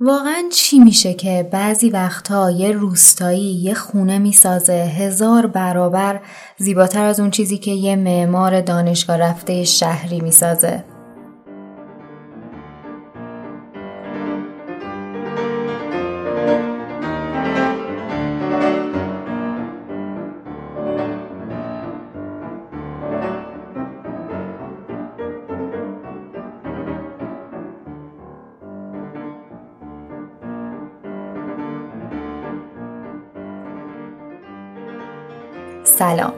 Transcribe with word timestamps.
واقعا 0.00 0.42
چی 0.52 0.78
میشه 0.78 1.14
که 1.14 1.48
بعضی 1.52 1.90
وقتها 1.90 2.50
یه 2.50 2.72
روستایی 2.72 3.54
یه 3.54 3.74
خونه 3.74 4.18
می‌سازه 4.18 4.72
هزار 4.72 5.46
برابر 5.46 6.20
زیباتر 6.56 7.04
از 7.04 7.20
اون 7.20 7.30
چیزی 7.30 7.58
که 7.58 7.70
یه 7.70 7.96
معمار 7.96 8.60
دانشگاه 8.60 9.16
رفته 9.16 9.64
شهری 9.64 10.20
می‌سازه. 10.20 10.84
سلام. 35.98 36.32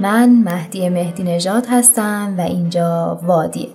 من 0.00 0.28
مهدی 0.28 0.88
مهدی 0.88 1.22
نژاد 1.22 1.66
هستم 1.70 2.34
و 2.38 2.40
اینجا 2.40 3.20
وادیه 3.22 3.68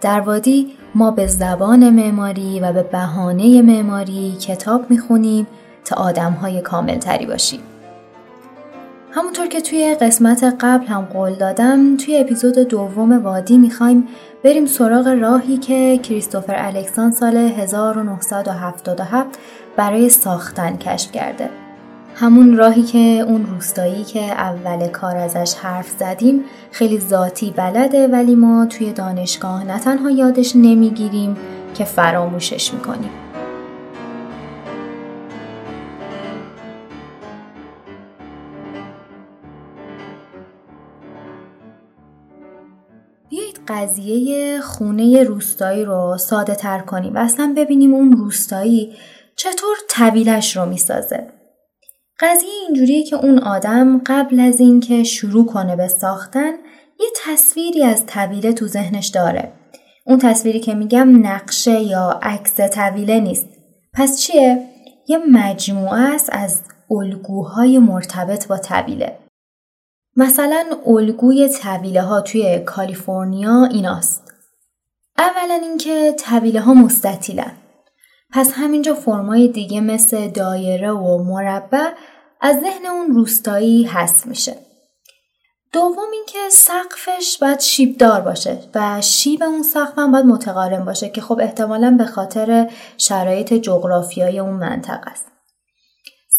در 0.00 0.20
وادی 0.20 0.72
ما 0.94 1.10
به 1.10 1.26
زبان 1.26 1.90
معماری 1.90 2.60
و 2.60 2.72
به 2.72 2.82
بهانه 2.82 3.62
معماری 3.62 4.32
کتاب 4.32 4.90
می‌خونیم 4.90 5.46
تا 5.84 5.96
آدم 5.96 6.32
های 6.32 6.60
کامل 6.60 6.98
تری 6.98 7.26
باشیم. 7.26 7.60
همونطور 9.10 9.46
که 9.46 9.60
توی 9.60 9.96
قسمت 10.00 10.56
قبل 10.60 10.86
هم 10.86 11.02
قول 11.02 11.34
دادم 11.34 11.96
توی 11.96 12.18
اپیزود 12.18 12.58
دوم 12.58 13.24
وادی 13.24 13.58
می‌خوایم 13.58 14.08
بریم 14.44 14.66
سراغ 14.66 15.08
راهی 15.08 15.56
که 15.56 15.98
کریستوفر 15.98 16.54
الکسان 16.56 17.10
سال 17.10 17.36
1977 17.36 19.38
برای 19.76 20.08
ساختن 20.08 20.76
کشف 20.76 21.12
کرده. 21.12 21.61
همون 22.14 22.56
راهی 22.56 22.82
که 22.82 22.98
اون 22.98 23.46
روستایی 23.46 24.04
که 24.04 24.22
اول 24.22 24.88
کار 24.88 25.16
ازش 25.16 25.54
حرف 25.54 25.88
زدیم 25.88 26.44
خیلی 26.70 27.00
ذاتی 27.00 27.50
بلده 27.56 28.08
ولی 28.08 28.34
ما 28.34 28.66
توی 28.66 28.92
دانشگاه 28.92 29.64
نه 29.64 29.78
تنها 29.78 30.10
یادش 30.10 30.56
نمی‌گیریم 30.56 31.36
که 31.74 31.84
فراموشش 31.84 32.74
می‌کنیم. 32.74 33.10
قضیه 43.68 44.60
خونه 44.60 45.22
روستایی 45.22 45.84
رو 45.84 46.16
ساده 46.18 46.54
تر 46.54 46.78
کنیم 46.78 47.14
و 47.14 47.18
اصلا 47.18 47.54
ببینیم 47.56 47.94
اون 47.94 48.12
روستایی 48.12 48.94
چطور 49.36 49.76
طویلش 49.88 50.56
رو 50.56 50.66
می‌سازه. 50.66 51.41
قضیه 52.20 52.50
اینجوریه 52.66 53.04
که 53.04 53.16
اون 53.16 53.38
آدم 53.38 54.00
قبل 54.06 54.40
از 54.40 54.60
اینکه 54.60 55.02
شروع 55.02 55.46
کنه 55.46 55.76
به 55.76 55.88
ساختن 55.88 56.52
یه 57.00 57.06
تصویری 57.24 57.82
از 57.82 58.06
طویله 58.06 58.52
تو 58.52 58.66
ذهنش 58.66 59.06
داره. 59.06 59.52
اون 60.06 60.18
تصویری 60.18 60.60
که 60.60 60.74
میگم 60.74 61.26
نقشه 61.26 61.80
یا 61.80 62.20
عکس 62.22 62.60
طویله 62.60 63.20
نیست. 63.20 63.46
پس 63.94 64.20
چیه؟ 64.20 64.68
یه 65.08 65.18
مجموعه 65.18 66.14
است 66.14 66.28
از 66.32 66.60
الگوهای 66.90 67.78
مرتبط 67.78 68.46
با 68.48 68.58
طویله. 68.58 69.18
مثلا 70.16 70.64
الگوی 70.86 71.48
طویله 71.48 72.02
ها 72.02 72.20
توی 72.20 72.58
کالیفرنیا 72.58 73.64
ایناست. 73.64 74.32
اولا 75.18 75.54
اینکه 75.54 76.12
طویله 76.18 76.60
ها 76.60 76.74
مستطیلن. 76.74 77.52
پس 78.32 78.52
همینجا 78.54 78.94
فرمای 78.94 79.48
دیگه 79.48 79.80
مثل 79.80 80.28
دایره 80.28 80.92
و 80.92 81.22
مربع 81.22 81.88
از 82.40 82.60
ذهن 82.60 82.86
اون 82.86 83.14
روستایی 83.14 83.84
حذف 83.84 84.26
میشه. 84.26 84.56
دوم 85.72 86.10
اینکه 86.12 86.38
سقفش 86.50 87.38
باید 87.38 87.60
شیبدار 87.60 88.20
باشه 88.20 88.58
و 88.74 89.00
شیب 89.00 89.42
اون 89.42 89.62
سقف 89.62 89.98
هم 89.98 90.12
باید 90.12 90.24
متقارن 90.26 90.84
باشه 90.84 91.08
که 91.08 91.20
خب 91.20 91.40
احتمالا 91.42 91.94
به 91.98 92.04
خاطر 92.04 92.70
شرایط 92.98 93.54
جغرافیایی 93.54 94.38
اون 94.38 94.54
منطقه 94.54 95.10
است. 95.10 95.24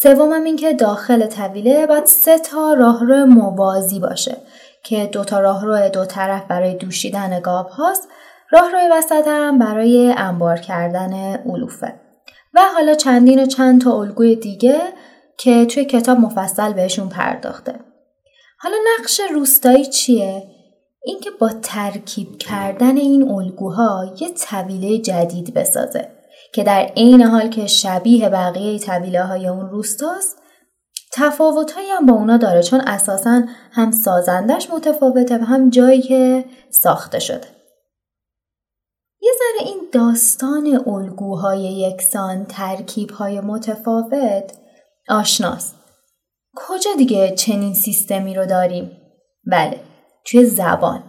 سومم 0.02 0.44
اینکه 0.44 0.72
داخل 0.72 1.26
طویله 1.26 1.86
باید 1.86 2.06
سه 2.06 2.38
تا 2.38 2.74
راهرو 2.74 3.26
موازی 3.26 4.00
باشه 4.00 4.36
که 4.84 5.06
دو 5.06 5.24
تا 5.24 5.40
راهرو 5.40 5.88
دو 5.88 6.04
طرف 6.04 6.46
برای 6.46 6.74
دوشیدن 6.74 7.40
گاب 7.40 7.68
هاست 7.68 8.08
راهروی 8.54 8.88
وسط 8.92 9.28
هم 9.28 9.58
برای 9.58 10.14
انبار 10.16 10.56
کردن 10.56 11.12
علوفه 11.46 11.94
و 12.54 12.60
حالا 12.74 12.94
چندین 12.94 13.42
و 13.42 13.46
چند 13.46 13.80
تا 13.80 14.00
الگوی 14.00 14.36
دیگه 14.36 14.80
که 15.38 15.66
توی 15.66 15.84
کتاب 15.84 16.18
مفصل 16.18 16.72
بهشون 16.72 17.08
پرداخته. 17.08 17.74
حالا 18.58 18.76
نقش 18.98 19.20
روستایی 19.32 19.86
چیه؟ 19.86 20.42
اینکه 21.04 21.30
با 21.40 21.50
ترکیب 21.62 22.38
کردن 22.38 22.96
این 22.96 23.30
الگوها 23.30 24.14
یه 24.20 24.28
طویله 24.30 24.98
جدید 24.98 25.54
بسازه 25.54 26.08
که 26.52 26.64
در 26.64 26.80
عین 26.96 27.22
حال 27.22 27.48
که 27.48 27.66
شبیه 27.66 28.28
بقیه 28.28 28.78
طویله 28.78 29.22
های 29.22 29.48
اون 29.48 29.70
روستاست 29.70 30.38
تفاوتهایی 31.12 31.90
هم 31.90 32.06
با 32.06 32.14
اونا 32.14 32.36
داره 32.36 32.62
چون 32.62 32.80
اساسا 32.80 33.42
هم 33.72 33.90
سازندش 33.90 34.70
متفاوته 34.70 35.38
و 35.38 35.44
هم 35.44 35.70
جایی 35.70 36.02
که 36.02 36.44
ساخته 36.70 37.18
شده. 37.18 37.53
ذره 39.54 39.68
این 39.68 39.88
داستان 39.92 40.82
الگوهای 40.86 41.60
یکسان 41.60 42.44
ترکیبهای 42.44 43.40
متفاوت 43.40 44.52
آشناست. 45.08 45.74
کجا 46.56 46.90
دیگه 46.98 47.30
چنین 47.30 47.74
سیستمی 47.74 48.34
رو 48.34 48.46
داریم؟ 48.46 48.90
بله، 49.46 49.80
توی 50.24 50.44
زبان. 50.44 51.02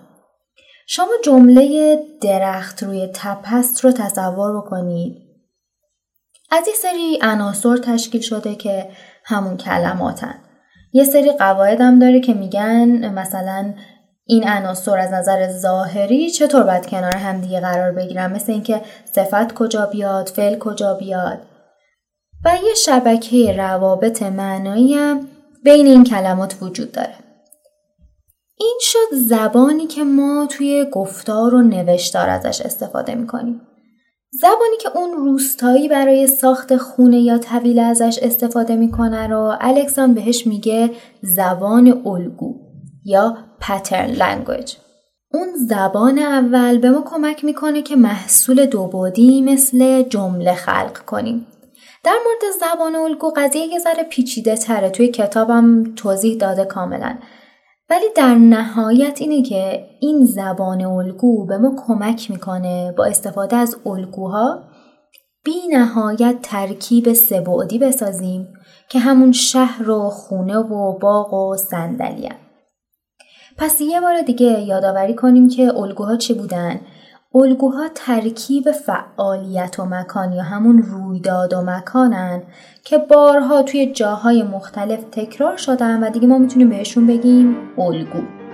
شما 0.87 1.11
جمله 1.23 1.97
درخت 2.21 2.83
روی 2.83 3.07
تپست 3.13 3.83
رو 3.83 3.91
تصور 3.91 4.57
بکنید. 4.57 5.17
از 6.51 6.67
یه 6.67 6.73
سری 6.73 7.19
عناصر 7.21 7.77
تشکیل 7.77 8.21
شده 8.21 8.55
که 8.55 8.89
همون 9.23 9.57
کلماتن. 9.57 10.35
یه 10.93 11.03
سری 11.03 11.31
قواعد 11.31 11.81
هم 11.81 11.99
داره 11.99 12.19
که 12.19 12.33
میگن 12.33 13.13
مثلا 13.13 13.73
این 14.27 14.47
عناصر 14.47 14.97
از 14.97 15.13
نظر 15.13 15.51
ظاهری 15.51 16.29
چطور 16.29 16.63
باید 16.63 16.85
کنار 16.85 17.15
هم 17.15 17.41
دیگه 17.41 17.59
قرار 17.59 17.91
بگیرن؟ 17.91 18.31
مثل 18.31 18.51
اینکه 18.51 18.81
صفت 19.05 19.53
کجا 19.53 19.85
بیاد 19.85 20.27
فعل 20.27 20.57
کجا 20.57 20.93
بیاد. 20.93 21.37
و 22.45 22.49
یه 22.67 22.73
شبکه 22.73 23.53
روابط 23.57 24.23
معنایی 24.23 24.93
هم 24.93 25.27
بین 25.63 25.87
این 25.87 26.03
کلمات 26.03 26.55
وجود 26.61 26.91
داره. 26.91 27.15
این 28.59 28.77
شد 28.81 29.15
زبانی 29.15 29.87
که 29.87 30.03
ما 30.03 30.47
توی 30.49 30.85
گفتار 30.91 31.55
و 31.55 31.61
نوشتار 31.61 32.29
ازش 32.29 32.61
استفاده 32.61 33.15
می‌کنیم. 33.15 33.61
زبانی 34.31 34.77
که 34.81 34.89
اون 34.97 35.11
روستایی 35.11 35.87
برای 35.87 36.27
ساخت 36.27 36.77
خونه 36.77 37.19
یا 37.19 37.37
طویل 37.37 37.79
ازش 37.79 38.19
استفاده 38.21 38.75
می‌کنه 38.75 39.27
رو 39.27 39.57
الکسان 39.61 40.13
بهش 40.13 40.47
میگه 40.47 40.91
زبان 41.21 42.01
الگو. 42.05 42.64
یا 43.05 43.37
pattern 43.61 44.19
language. 44.19 44.71
اون 45.33 45.47
زبان 45.69 46.19
اول 46.19 46.77
به 46.77 46.89
ما 46.89 47.01
کمک 47.01 47.45
می‌کنه 47.45 47.81
که 47.81 47.95
محصول 47.95 48.65
دوبودی 48.65 49.41
مثل 49.41 50.01
جمله 50.01 50.53
خلق 50.53 50.97
کنیم. 50.97 51.47
در 52.03 52.17
مورد 52.25 52.53
زبان 52.61 52.95
الگو 52.95 53.31
قضیه 53.35 53.65
یه 53.65 53.79
ذره 53.79 54.03
پیچیده 54.03 54.55
تره. 54.55 54.89
توی 54.89 55.07
کتابم 55.07 55.83
توضیح 55.95 56.37
داده 56.37 56.65
کاملا. 56.65 57.17
ولی 57.89 58.05
در 58.15 58.35
نهایت 58.35 59.21
اینه 59.21 59.43
که 59.43 59.85
این 60.01 60.25
زبان 60.25 60.85
الگو 60.85 61.45
به 61.45 61.57
ما 61.57 61.75
کمک 61.87 62.31
می‌کنه 62.31 62.93
با 62.97 63.05
استفاده 63.05 63.55
از 63.55 63.77
الگوها 63.85 64.63
بی 65.43 65.67
نهایت 65.71 66.35
ترکیب 66.41 67.13
سبعدی 67.13 67.79
بسازیم 67.79 68.47
که 68.89 68.99
همون 68.99 69.31
شهر 69.31 69.89
و 69.89 70.09
خونه 70.09 70.57
و 70.57 70.99
باغ 70.99 71.33
و 71.33 71.57
صندلی 71.57 72.29
پس 73.57 73.81
یه 73.81 74.01
بار 74.01 74.21
دیگه 74.21 74.61
یادآوری 74.61 75.13
کنیم 75.13 75.49
که 75.49 75.77
الگوها 75.77 76.15
چی 76.15 76.33
بودن. 76.33 76.79
الگوها 77.35 77.87
ترکیب 77.95 78.71
فعالیت 78.71 79.79
و 79.79 79.85
مکان 79.85 80.33
یا 80.33 80.43
همون 80.43 80.83
رویداد 80.83 81.53
و 81.53 81.61
مکانن 81.61 82.41
که 82.83 82.97
بارها 82.97 83.63
توی 83.63 83.91
جاهای 83.91 84.43
مختلف 84.43 85.03
تکرار 85.11 85.57
شدن 85.57 86.03
و 86.03 86.09
دیگه 86.09 86.27
ما 86.27 86.37
می‌تونیم 86.37 86.69
بهشون 86.69 87.07
بگیم 87.07 87.55
الگو. 87.77 88.44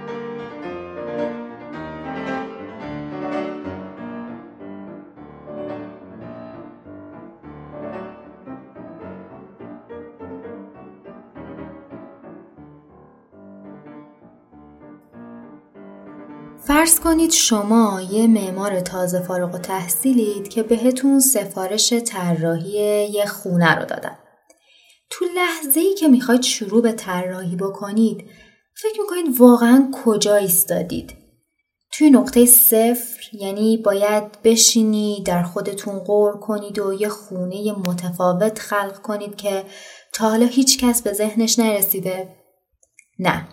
فرض 16.82 17.00
کنید 17.00 17.32
شما 17.32 18.02
یه 18.12 18.28
معمار 18.28 18.80
تازه 18.80 19.20
فارغ 19.20 19.56
و 19.56 19.58
تحصیلید 19.58 20.48
که 20.48 20.64
بهتون 20.64 21.20
سفارش 21.20 21.94
طراحی 21.94 23.08
یه 23.14 23.26
خونه 23.26 23.76
رو 23.76 23.86
دادن. 23.86 24.18
تو 25.10 25.26
لحظه 25.36 25.80
ای 25.80 25.94
که 25.94 26.08
می‌خواید 26.08 26.42
شروع 26.42 26.82
به 26.82 26.92
طراحی 26.92 27.56
بکنید 27.56 28.26
فکر 28.76 29.02
می‌کنید 29.02 29.42
واقعا 29.42 29.92
کجا 30.06 30.36
ایستادید؟ 30.36 31.14
توی 31.92 32.10
نقطه 32.10 32.46
صفر 32.46 33.24
یعنی 33.34 33.78
باید 33.78 34.42
بشینی 34.44 35.24
در 35.26 35.44
خودتون 35.44 36.00
غور 36.00 36.40
کنید 36.40 36.80
و 36.80 36.94
یه 36.94 37.10
خونه 37.10 37.72
متفاوت 37.72 38.60
خلق 38.60 39.02
کنید 39.02 39.36
که 39.36 39.64
تا 40.14 40.30
حالا 40.30 40.46
هیچ 40.46 40.80
کس 40.80 41.02
به 41.02 41.14
ذهنش 41.14 41.60
نرسیده؟ 41.60 42.36
نه. 43.20 43.48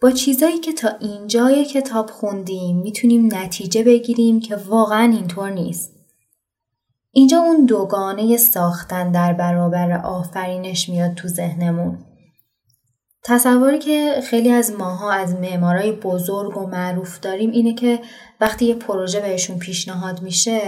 با 0.00 0.10
چیزایی 0.10 0.58
که 0.58 0.72
تا 0.72 0.88
اینجای 1.00 1.64
کتاب 1.64 2.10
خوندیم 2.10 2.76
می‌تونیم 2.76 3.28
نتیجه 3.34 3.82
بگیریم 3.82 4.40
که 4.40 4.56
واقعا 4.56 5.12
اینطور 5.12 5.50
نیست 5.50 5.94
اینجا 7.12 7.38
اون 7.38 7.66
دوگانه 7.66 8.36
ساختن 8.36 9.12
در 9.12 9.32
برابر 9.32 9.92
آفرینش 9.92 10.88
میاد 10.88 11.14
تو 11.14 11.28
ذهنمون. 11.28 11.98
تصوری 13.24 13.78
که 13.78 14.20
خیلی 14.24 14.50
از 14.50 14.72
ماها 14.72 15.12
از 15.12 15.34
معمارای 15.34 15.92
بزرگ 15.92 16.56
و 16.56 16.66
معروف 16.66 17.20
داریم 17.20 17.50
اینه 17.50 17.74
که 17.74 18.00
وقتی 18.40 18.64
یه 18.64 18.74
پروژه 18.74 19.20
بهشون 19.20 19.58
پیشنهاد 19.58 20.22
میشه 20.22 20.60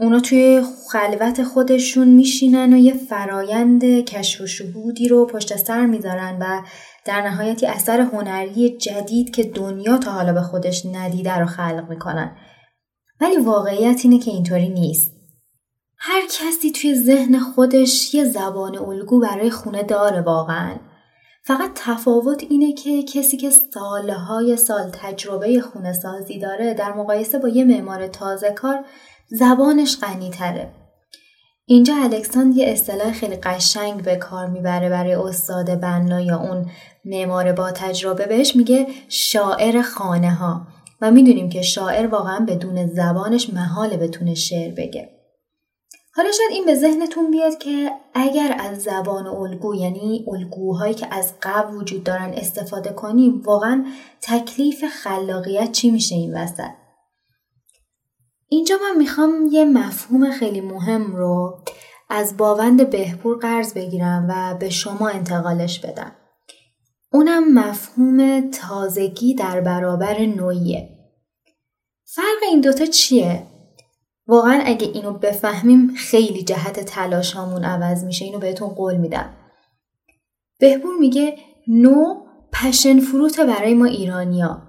اونا 0.00 0.20
توی 0.20 0.62
خلوت 0.92 1.42
خودشون 1.42 2.08
میشینن 2.08 2.72
و 2.72 2.76
یه 2.76 2.94
فرایند 2.94 3.84
کشف 3.84 4.40
و 4.40 4.46
شهودی 4.46 5.08
رو 5.08 5.26
پشت 5.26 5.56
سر 5.56 5.86
می‌ذارن 5.86 6.38
و 6.40 6.62
در 7.06 7.22
نهایتی 7.22 7.66
اثر 7.66 8.00
هنری 8.00 8.76
جدید 8.78 9.34
که 9.34 9.44
دنیا 9.44 9.98
تا 9.98 10.10
حالا 10.10 10.32
به 10.32 10.42
خودش 10.42 10.86
ندیده 10.86 11.38
رو 11.38 11.46
خلق 11.46 11.84
می‌کنن 11.88 12.36
ولی 13.20 13.36
واقعیت 13.36 14.00
اینه 14.04 14.18
که 14.18 14.30
اینطوری 14.30 14.68
نیست 14.68 15.16
هر 15.98 16.22
کسی 16.26 16.72
توی 16.72 16.94
ذهن 16.94 17.38
خودش 17.38 18.14
یه 18.14 18.24
زبان 18.24 18.78
الگو 18.78 19.20
برای 19.20 19.50
خونه 19.50 19.82
داره 19.82 20.20
واقعا. 20.20 20.76
فقط 21.44 21.70
تفاوت 21.74 22.42
اینه 22.48 22.72
که 22.72 23.02
کسی 23.02 23.36
که 23.36 23.50
سالهای 23.50 24.56
سال 24.56 24.90
تجربه 24.92 25.60
خونه 25.60 25.92
سازی 25.92 26.38
داره 26.38 26.74
در 26.74 26.92
مقایسه 26.92 27.38
با 27.38 27.48
یه 27.48 27.64
معمار 27.64 28.06
تازه 28.06 28.50
کار 28.50 28.84
زبانش 29.28 29.98
غنی 30.00 30.30
تره. 30.30 30.72
اینجا 31.68 31.94
الکساندر 31.96 32.56
یه 32.56 32.68
اصطلاح 32.68 33.12
خیلی 33.12 33.36
قشنگ 33.36 34.02
به 34.02 34.16
کار 34.16 34.46
می‌بره 34.46 34.88
برای 34.88 35.14
استاد 35.14 35.80
بنا 35.80 36.20
یا 36.20 36.38
اون 36.38 36.70
معمار 37.06 37.52
با 37.52 37.70
تجربه 37.70 38.26
بهش 38.26 38.56
میگه 38.56 38.86
شاعر 39.08 39.82
خانه 39.82 40.34
ها 40.34 40.66
و 41.00 41.10
می‌دونیم 41.10 41.48
که 41.48 41.62
شاعر 41.62 42.06
واقعا 42.06 42.46
بدون 42.48 42.86
زبانش 42.86 43.50
محاله 43.50 43.96
بتونه 43.96 44.34
شعر 44.34 44.74
بگه. 44.74 45.10
حالا 46.14 46.30
شاید 46.32 46.50
این 46.52 46.64
به 46.64 46.74
ذهنتون 46.74 47.30
بیاد 47.30 47.58
که 47.58 47.90
اگر 48.14 48.56
از 48.58 48.82
زبان 48.82 49.26
الگو 49.26 49.74
یعنی 49.74 50.24
الگوهایی 50.28 50.94
که 50.94 51.14
از 51.14 51.32
قبل 51.42 51.74
وجود 51.74 52.04
دارن 52.04 52.32
استفاده 52.32 52.90
کنیم 52.90 53.42
واقعا 53.44 53.84
تکلیف 54.20 54.84
خلاقیت 55.02 55.72
چی 55.72 55.90
میشه 55.90 56.14
این 56.14 56.34
وسط؟ 56.34 56.70
اینجا 58.48 58.76
من 58.82 58.98
می‌خوام 58.98 59.48
یه 59.52 59.64
مفهوم 59.64 60.30
خیلی 60.30 60.60
مهم 60.60 61.16
رو 61.16 61.58
از 62.10 62.36
باوند 62.36 62.90
بهپور 62.90 63.38
قرض 63.38 63.74
بگیرم 63.74 64.26
و 64.28 64.54
به 64.54 64.70
شما 64.70 65.08
انتقالش 65.08 65.80
بدم. 65.80 66.12
اونم 67.16 67.58
مفهوم 67.58 68.50
تازگی 68.50 69.34
در 69.34 69.60
برابر 69.60 70.20
نوعیه. 70.20 70.88
فرق 72.04 72.42
این 72.50 72.60
دوتا 72.60 72.86
چیه؟ 72.86 73.46
واقعا 74.26 74.62
اگه 74.64 74.86
اینو 74.86 75.12
بفهمیم 75.12 75.94
خیلی 75.94 76.42
جهت 76.42 76.80
تلاشامون 76.80 77.64
عوض 77.64 78.04
میشه. 78.04 78.24
اینو 78.24 78.38
بهتون 78.38 78.68
قول 78.68 78.96
میدم. 78.96 79.30
بهبور 80.60 80.96
میگه 81.00 81.36
نو 81.68 82.14
پشن 82.52 83.00
فروت 83.00 83.40
برای 83.40 83.74
ما 83.74 83.84
ایرانیا. 83.84 84.62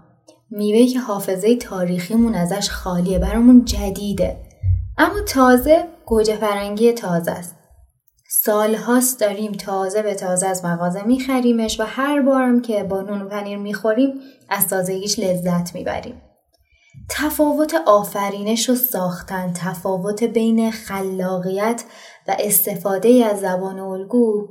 میوه 0.50 0.88
که 0.88 1.00
حافظه 1.00 1.56
تاریخیمون 1.56 2.36
ازش 2.36 2.70
خالیه 2.70 3.20
برامون 3.20 3.66
جدیده. 3.66 4.38
اما 4.98 5.22
تازه 5.22 5.88
گوجه 6.06 6.36
فرنگی 6.36 6.94
تازه 6.94 7.32
است. 7.32 7.56
سالهاست 8.48 9.20
داریم 9.20 9.52
تازه 9.52 10.02
به 10.02 10.14
تازه 10.14 10.48
از 10.48 10.66
مغازه 10.66 11.04
میخریمش 11.04 11.80
و 11.80 11.84
هر 11.84 12.22
بارم 12.22 12.62
که 12.62 12.84
با 12.84 13.02
نون 13.02 13.22
و 13.22 13.30
پنیر 13.30 13.58
می‌خوریم 13.58 14.14
از 14.50 14.68
تازگیش 14.68 15.20
لذت 15.20 15.76
می‌بریم. 15.76 16.22
تفاوت 17.10 17.76
آفرینش 17.88 18.70
و 18.70 18.76
ساختن 18.76 19.54
تفاوت 19.56 20.24
بین 20.24 20.72
خلاقیت 20.72 21.84
و 22.28 22.36
استفاده 22.40 23.26
از 23.32 23.40
زبان 23.40 23.80
الگو 23.80 24.48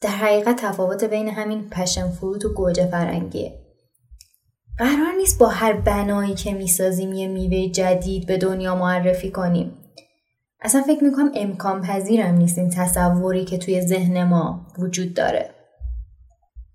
در 0.00 0.10
حقیقت 0.10 0.56
تفاوت 0.56 1.04
بین 1.04 1.28
همین 1.28 1.70
پشن 1.70 2.08
فروت 2.10 2.44
و 2.44 2.54
گوجه 2.54 2.86
فرنگیه. 2.86 3.52
قرار 4.78 5.12
نیست 5.18 5.38
با 5.38 5.46
هر 5.46 5.72
بنایی 5.72 6.34
که 6.34 6.54
می‌سازیم 6.54 7.12
یه 7.12 7.28
میوه 7.28 7.72
جدید 7.72 8.26
به 8.26 8.38
دنیا 8.38 8.74
معرفی 8.74 9.30
کنیم. 9.30 9.79
اصلا 10.62 10.82
فکر 10.82 11.04
می‌کنم 11.04 11.30
امکان 11.34 11.82
پذیرم 11.82 12.34
نیست 12.34 12.58
این 12.58 12.70
تصوری 12.70 13.44
که 13.44 13.58
توی 13.58 13.80
ذهن 13.80 14.24
ما 14.24 14.66
وجود 14.78 15.14
داره 15.14 15.50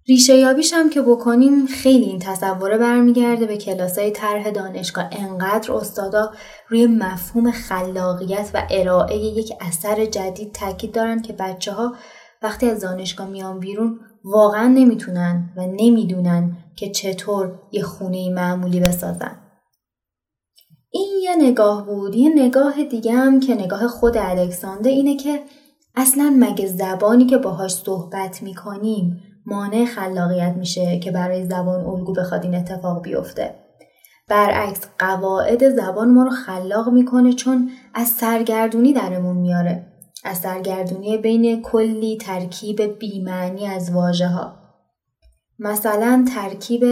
ریشه 0.07 0.35
یابیش 0.35 0.73
هم 0.73 0.89
که 0.89 1.01
بکنیم 1.01 1.65
خیلی 1.65 2.05
این 2.05 2.19
تصوره 2.19 2.77
برمیگرده 2.77 3.45
به 3.45 3.57
کلاسای 3.57 4.11
طرح 4.11 4.49
دانشگاه 4.49 5.09
انقدر 5.11 5.73
استادا 5.73 6.31
روی 6.69 6.87
مفهوم 6.87 7.51
خلاقیت 7.51 8.49
و 8.53 8.67
ارائه 8.71 9.17
یک 9.17 9.53
اثر 9.61 10.05
جدید 10.05 10.51
تاکید 10.51 10.91
دارن 10.91 11.21
که 11.21 11.33
بچه 11.33 11.71
ها 11.71 11.95
وقتی 12.41 12.69
از 12.69 12.81
دانشگاه 12.81 13.27
میان 13.27 13.59
بیرون 13.59 13.99
واقعا 14.23 14.67
نمی‌تونن 14.67 15.49
و 15.57 15.65
نمی‌دونن 15.65 16.57
که 16.75 16.89
چطور 16.89 17.59
یه 17.71 17.83
خونه 17.83 18.29
معمولی 18.29 18.79
بسازن. 18.79 19.44
این 20.95 21.07
یه 21.21 21.35
نگاه 21.35 21.85
بود. 21.85 22.15
یه 22.15 22.29
نگاه 22.35 22.83
دیگه 22.83 23.13
هم 23.13 23.39
که 23.39 23.55
نگاه 23.55 23.87
خود 23.87 24.17
الکساندر 24.17 24.89
اینه 24.89 25.17
که 25.17 25.39
اصلا 25.95 26.35
مگه 26.39 26.67
زبانی 26.67 27.25
که 27.25 27.37
باهاش 27.37 27.73
صحبت 27.73 28.43
می‌کنیم 28.43 29.21
مانع 29.45 29.85
خلاقیت 29.85 30.53
میشه 30.57 30.99
که 30.99 31.11
برای 31.11 31.45
زبان 31.45 31.85
الگو 31.85 32.13
بخواد 32.13 32.43
این 32.43 32.55
اتفاق 32.55 33.01
بیفته؟ 33.01 33.55
برعکس 34.29 34.81
قواعد 34.99 35.69
زبان 35.69 36.11
ما 36.11 36.23
رو 36.23 36.29
خلاق 36.29 36.89
می‌کنه 36.89 37.33
چون 37.33 37.69
از 37.93 38.07
سرگردونی 38.07 38.93
درمون 38.93 39.37
میاره. 39.37 39.87
از 40.23 40.37
سرگردونی 40.37 41.17
بین 41.17 41.61
کلی 41.61 42.17
ترکیب 42.17 42.99
بیمعنی 42.99 43.67
از 43.67 43.91
واژه 43.91 44.27
ها 44.27 44.53
مثلا 45.59 46.25
ترکیب 46.35 46.83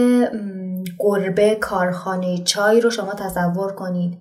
گربه 0.98 1.54
کارخانه 1.54 2.38
چای 2.38 2.80
رو 2.80 2.90
شما 2.90 3.14
تصور 3.14 3.72
کنید. 3.72 4.18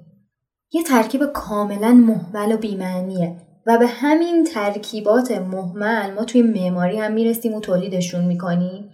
یه 0.72 0.84
ترکیب 0.84 1.25
کاملا 1.25 1.94
محول 1.94 2.53
و 2.53 2.58
بیمعنیه 2.58 3.36
و 3.65 3.77
به 3.77 3.88
همین 3.88 4.44
ترکیبات 4.44 5.32
محمل 5.32 6.13
ما 6.13 6.24
توی 6.24 6.42
معماری 6.42 7.00
هم 7.00 7.13
می‌رسیم 7.13 7.53
و 7.53 7.60
تولیدشون 7.60 8.25
می‌کنیم. 8.25 8.89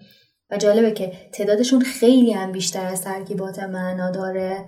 و 0.51 0.57
جالبه 0.57 0.91
که 0.91 1.11
تعدادشون 1.33 1.81
خیلی 1.81 2.31
هم 2.31 2.51
بیشتر 2.51 2.85
از 2.85 3.01
ترکیبات 3.01 3.59
معنا 3.59 4.11
داره. 4.11 4.65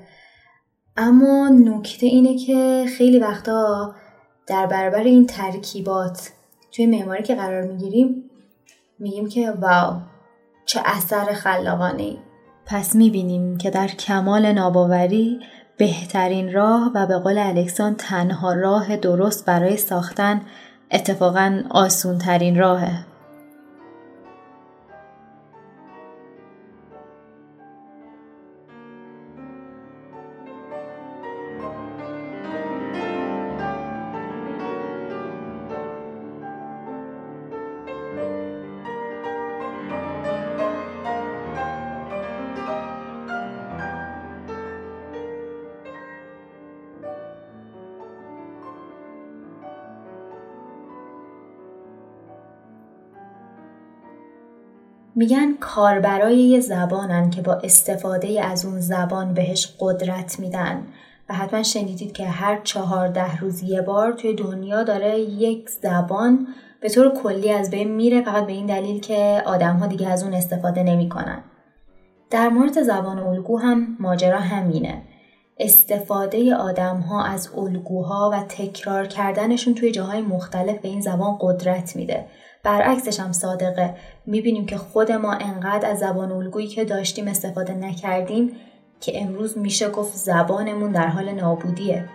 اما 0.98 1.50
نکته 1.50 2.06
اینه 2.06 2.38
که 2.38 2.86
خیلی 2.98 3.20
وقتا 3.20 3.96
در 4.48 4.68
برابر 4.68 5.04
این 5.04 5.26
ترکیبات 5.26 6.32
توی 6.72 6.86
معماری 6.86 7.24
که 7.24 7.36
قرار 7.36 7.62
می‌گیریم 7.62 8.30
میگیم 9.00 9.30
که 9.30 9.52
واو 9.52 10.02
چه 10.66 10.82
اثر 10.86 11.26
خلاقانه 11.26 12.04
ای 12.04 12.18
پس 12.72 12.96
می‌بینیم 12.96 13.58
که 13.58 13.70
در 13.70 13.88
کمال 13.88 14.52
ناباوری 14.52 15.40
بهترین 15.78 16.54
راه 16.54 16.92
و 16.96 17.06
به 17.08 17.18
قول 17.18 17.38
الکسان 17.38 17.96
تنها 17.96 18.54
راه 18.54 18.98
درست 18.98 19.46
برای 19.46 19.78
ساختن 19.78 20.42
اتفاقا 20.92 21.64
آسون 21.70 22.18
ترین 22.18 22.58
راهه. 22.60 23.11
میگن 55.22 55.54
کاربرای 55.60 56.38
یه 56.38 56.60
زبانن 56.60 57.30
که 57.30 57.42
با 57.42 57.54
استفاده 57.54 58.46
از 58.46 58.66
اون 58.66 58.80
زبان 58.80 59.34
بهش 59.34 59.76
قدرت 59.80 60.40
میدن 60.40 60.88
و 61.30 61.34
حتما 61.34 61.64
شنیدید 61.64 62.14
که 62.14 62.26
هر 62.26 62.62
چهارده 62.64 63.38
روز 63.38 63.64
یه 63.64 63.82
بار 63.82 64.12
توی 64.12 64.34
دنیا 64.34 64.84
داره 64.84 65.20
یک 65.20 65.70
زبان 65.70 66.48
به 66.82 66.90
طور 66.90 67.14
کلی 67.24 67.52
از 67.52 67.70
بین 67.70 67.92
میره 67.92 68.22
فقط 68.22 68.46
به 68.46 68.52
این 68.52 68.66
دلیل 68.66 69.00
که 69.00 69.44
آدم 69.46 69.76
ها 69.76 69.88
دیگه 69.88 70.10
از 70.10 70.24
اون 70.24 70.34
استفاده 70.34 70.84
نمی‌کنن. 70.84 71.44
در 72.30 72.50
مورد 72.50 72.82
زبان 72.82 73.20
الگو 73.20 73.58
هم 73.58 73.98
ماجرا 74.00 74.40
همینه. 74.40 75.02
استفاده 75.60 76.56
آدم 76.56 76.98
ها 76.98 77.26
از 77.26 77.50
الگوها 77.58 78.30
و 78.34 78.44
تکرار 78.50 79.08
کردنشون 79.08 79.74
توی 79.74 79.92
جاهای 79.92 80.22
مختلف 80.22 80.80
به 80.80 80.88
این 80.88 81.02
زبان 81.02 81.38
قدرت 81.42 81.96
میده. 81.96 82.26
برعکسش 82.64 83.20
هم 83.20 83.32
صادقه. 83.32 83.96
می‌بینیم 84.26 84.66
که 84.66 84.78
خود 84.78 85.12
ما 85.12 85.34
انقدر 85.34 85.90
از 85.90 86.00
زبان 86.00 86.32
الگویی 86.32 86.68
که 86.68 86.86
داشتیم 86.86 87.28
استفاده 87.28 87.74
نکردیم 87.74 88.52
که 89.02 89.22
امروز 89.22 89.58
میشه 89.58 89.90
گفت 89.90 90.16
زبانمون 90.16 90.92
در 90.92 91.08
حال 91.08 91.32
نابودیه. 91.32 92.06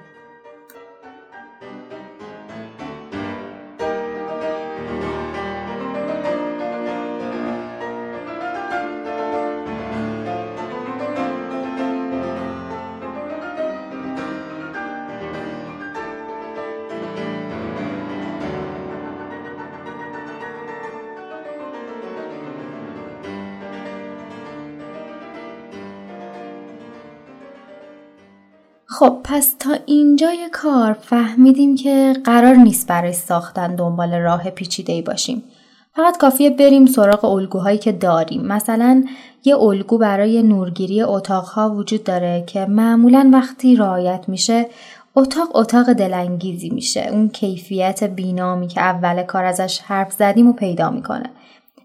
خب 28.99 29.19
پس 29.25 29.55
تا 29.59 29.77
اینجای 29.87 30.49
کار 30.53 30.93
فهمیدیم 30.93 31.75
که 31.75 32.17
قرار 32.25 32.55
نیست 32.55 32.89
برای 32.89 33.13
ساختن 33.13 33.75
دنبال 33.75 34.15
راه 34.15 34.51
پیچیده 34.51 34.93
ای 34.93 35.03
باشیم. 35.03 35.43
فقط 35.97 36.17
کافیه 36.17 36.51
بریم 36.51 36.87
سراغ 36.87 37.25
الگوهایی 37.25 37.79
که 37.79 37.93
داریم. 37.93 38.47
مثلا 38.47 39.05
یه 39.45 39.57
الگو 39.57 39.99
برای 39.99 40.43
نورگیری 40.43 41.03
اتاقها 41.03 41.71
وجود 41.71 42.05
داره 42.05 42.45
که 42.47 42.67
معمولا 42.67 43.31
وقتی 43.33 43.77
رعایت 43.77 44.25
میشه 44.29 44.67
اتاق 45.17 45.57
اتاق 45.57 45.93
دلانگیزی 45.93 46.71
میشه. 46.71 47.09
اون 47.13 47.29
کیفیت 47.29 48.05
بینامی 48.05 48.69
که 48.69 48.81
اول 48.81 49.23
کار 49.23 49.45
ازش 49.45 49.79
حرف 49.79 50.13
زدیم 50.13 50.49
و 50.49 50.53
پیدا 50.53 50.91
می‌کنه. 50.91 51.31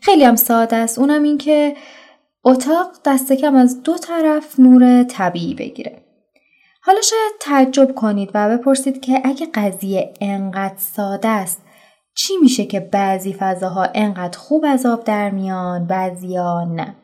خیلی 0.01 0.23
هم 0.23 0.35
ساده 0.35 0.75
است. 0.75 0.99
اونم 0.99 1.23
این 1.23 1.37
که 1.37 1.75
اتاق 2.43 2.87
دست 3.05 3.33
کم 3.33 3.55
از 3.55 3.83
دو 3.83 3.97
طرف 3.97 4.59
نور 4.59 5.03
طبیعی 5.03 5.53
بگیره. 5.53 6.10
حالا 6.83 7.01
شاید 7.01 7.31
تعجب 7.39 7.95
کنید 7.95 8.31
و 8.33 8.57
بپرسید 8.57 9.01
که 9.01 9.21
اگه 9.23 9.47
قضیه 9.53 10.13
انقدر 10.21 10.77
ساده 10.77 11.27
است 11.27 11.61
چی 12.15 12.33
میشه 12.41 12.65
که 12.65 12.79
بعضی 12.79 13.33
فضاها 13.33 13.87
انقدر 13.93 14.37
خوب 14.37 14.65
از 14.67 14.85
آب 14.85 15.03
در 15.03 15.29
میان 15.29 15.85
بعضیا 15.85 16.63
نه؟ 16.63 16.95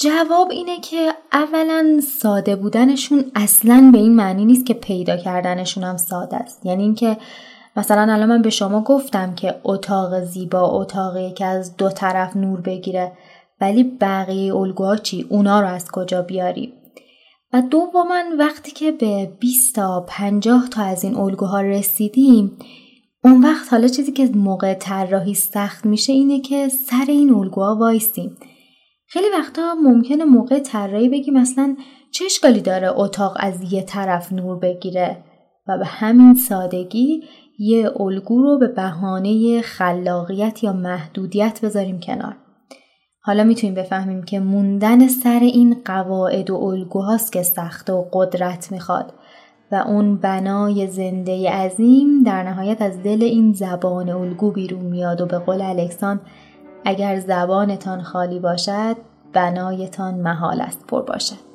جواب 0.00 0.50
اینه 0.50 0.80
که 0.80 1.12
اولا 1.32 2.00
ساده 2.20 2.56
بودنشون 2.56 3.32
اصلا 3.34 3.90
به 3.92 3.98
این 3.98 4.16
معنی 4.16 4.44
نیست 4.44 4.66
که 4.66 4.74
پیدا 4.74 5.16
کردنشون 5.16 5.84
هم 5.84 5.96
ساده 5.96 6.36
است. 6.36 6.66
یعنی 6.66 6.82
اینکه 6.82 7.16
مثلا 7.76 8.12
الان 8.12 8.28
من 8.28 8.42
به 8.42 8.50
شما 8.50 8.80
گفتم 8.80 9.34
که 9.34 9.60
اتاق 9.64 10.20
زیبا 10.20 10.80
اتاقی 10.80 11.32
که 11.32 11.44
از 11.44 11.76
دو 11.76 11.88
طرف 11.88 12.36
نور 12.36 12.60
بگیره 12.60 13.12
ولی 13.60 13.84
بقیه 13.84 14.56
الگوها 14.56 14.96
چی؟ 14.96 15.26
اونا 15.28 15.60
رو 15.60 15.66
از 15.66 15.90
کجا 15.90 16.22
بیاریم 16.22 16.72
و 17.52 17.62
دوما 17.62 18.22
وقتی 18.38 18.70
که 18.70 18.92
به 18.92 19.32
20 19.40 19.74
تا 19.74 20.06
50 20.08 20.68
تا 20.68 20.82
از 20.82 21.04
این 21.04 21.16
الگوها 21.16 21.60
رسیدیم 21.60 22.56
اون 23.24 23.42
وقت 23.42 23.72
حالا 23.72 23.88
چیزی 23.88 24.12
که 24.12 24.30
موقع 24.34 24.74
طراحی 24.74 25.34
سخت 25.34 25.86
میشه 25.86 26.12
اینه 26.12 26.40
که 26.40 26.68
سر 26.68 27.04
این 27.08 27.34
الگوها 27.34 27.76
وایسیم. 27.76 28.36
خیلی 29.06 29.26
وقتا 29.38 29.74
ممکنه 29.74 30.24
موقع 30.24 30.58
طراحی 30.58 31.08
بگیم 31.08 31.34
مثلا 31.34 31.76
چه 32.12 32.24
اشکالی 32.24 32.60
داره 32.60 32.98
اتاق 32.98 33.36
از 33.40 33.72
یه 33.72 33.82
طرف 33.82 34.32
نور 34.32 34.58
بگیره 34.58 35.24
و 35.68 35.78
به 35.78 35.86
همین 35.86 36.34
سادگی 36.34 37.24
یه 37.58 38.00
الگو 38.00 38.42
رو 38.42 38.58
به 38.58 38.68
بهانه 38.68 39.60
خلاقیت 39.62 40.64
یا 40.64 40.72
محدودیت 40.72 41.60
بذاریم 41.62 42.00
کنار. 42.00 42.36
حالا 43.30 43.44
می‌تونیم 43.44 43.74
بفهمیم 43.74 44.22
که 44.22 44.40
موندن 44.40 45.08
سر 45.08 45.38
این 45.42 45.76
قواعد 45.84 46.50
و 46.50 46.54
الگوهاست 46.56 47.32
که 47.32 47.42
سخت 47.42 47.90
و 47.90 48.08
قدرت 48.12 48.72
می‌خواد 48.72 49.12
و 49.72 49.74
اون 49.74 50.16
بنای 50.16 50.86
زنده 50.86 51.50
عظیم 51.50 52.22
در 52.22 52.42
نهایت 52.42 52.82
از 52.82 53.02
دل 53.02 53.22
این 53.22 53.52
زبان 53.52 54.08
الگو 54.08 54.50
بیرون 54.50 54.84
میاد 54.84 55.20
و 55.20 55.26
به 55.26 55.38
قول 55.38 55.60
الکسان 55.60 56.20
اگر 56.84 57.20
زبانتان 57.20 58.02
خالی 58.02 58.38
باشد 58.38 58.96
بنایتان 59.32 60.14
محال 60.14 60.60
است 60.60 60.86
پر 60.86 61.02
باشد. 61.02 61.49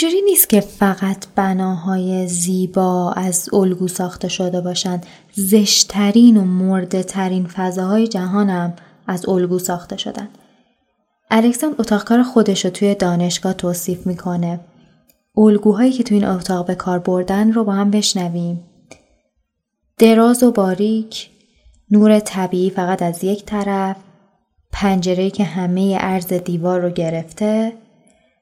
اینجوری 0.00 0.22
نیست 0.22 0.48
که 0.48 0.60
فقط 0.60 1.26
بناهای 1.34 2.28
زیبا 2.28 3.12
از 3.12 3.54
الگو 3.54 3.88
ساخته 3.88 4.28
شده 4.28 4.60
باشند. 4.60 5.06
زشترین 5.32 6.36
و 6.36 6.44
مرده 6.44 7.02
ترین 7.02 7.46
فضاهای 7.46 8.08
جهانم 8.08 8.76
از 9.06 9.28
الگو 9.28 9.58
ساخته 9.58 9.96
شدن 9.96 10.28
الکسان 11.30 11.74
اتاقکار 11.78 12.22
خودش 12.22 12.64
رو 12.64 12.70
توی 12.70 12.94
دانشگاه 12.94 13.52
توصیف 13.52 14.06
می‌کنه. 14.06 14.60
الگوهایی 15.36 15.92
که 15.92 16.02
توی 16.02 16.16
این 16.16 16.26
اتاق 16.26 16.66
به 16.66 16.74
کار 16.74 16.98
بردن 16.98 17.52
رو 17.52 17.64
با 17.64 17.72
هم 17.72 17.90
بشنویم. 17.90 18.64
دراز 19.98 20.42
و 20.42 20.52
باریک 20.52 21.30
نور 21.90 22.20
طبیعی 22.20 22.70
فقط 22.70 23.02
از 23.02 23.24
یک 23.24 23.44
طرف 23.44 23.96
پنجره 24.72 25.30
که 25.30 25.44
همه 25.44 25.98
عرض 25.98 26.32
دیوار 26.32 26.80
رو 26.80 26.90
گرفته 26.90 27.72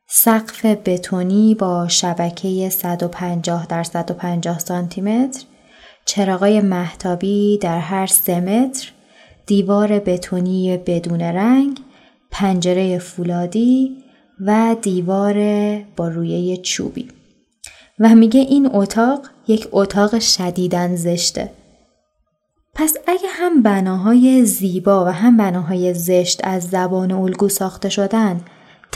سقف 0.08 0.64
بتونی 0.64 1.54
با 1.54 1.88
شبکه 1.88 2.68
150 2.68 3.66
در 3.66 3.82
150 3.82 4.58
سانتی 4.58 5.00
متر، 5.00 5.44
چراغای 6.04 6.60
محتابی 6.60 7.58
در 7.58 7.78
هر 7.78 8.06
سه 8.06 8.40
متر، 8.40 8.92
دیوار 9.46 9.98
بتونی 9.98 10.76
بدون 10.76 11.20
رنگ، 11.20 11.80
پنجره 12.30 12.98
فولادی 12.98 13.96
و 14.40 14.76
دیوار 14.82 15.34
با 15.96 16.08
رویه 16.08 16.56
چوبی. 16.56 17.08
و 17.98 18.14
میگه 18.14 18.40
این 18.40 18.70
اتاق 18.72 19.26
یک 19.48 19.68
اتاق 19.72 20.18
شدیدن 20.18 20.96
زشته. 20.96 21.50
پس 22.74 22.94
اگه 23.06 23.28
هم 23.28 23.62
بناهای 23.62 24.44
زیبا 24.44 25.04
و 25.04 25.08
هم 25.08 25.36
بناهای 25.36 25.94
زشت 25.94 26.40
از 26.44 26.62
زبان 26.62 27.12
الگو 27.12 27.48
ساخته 27.48 27.88
شدن 27.88 28.40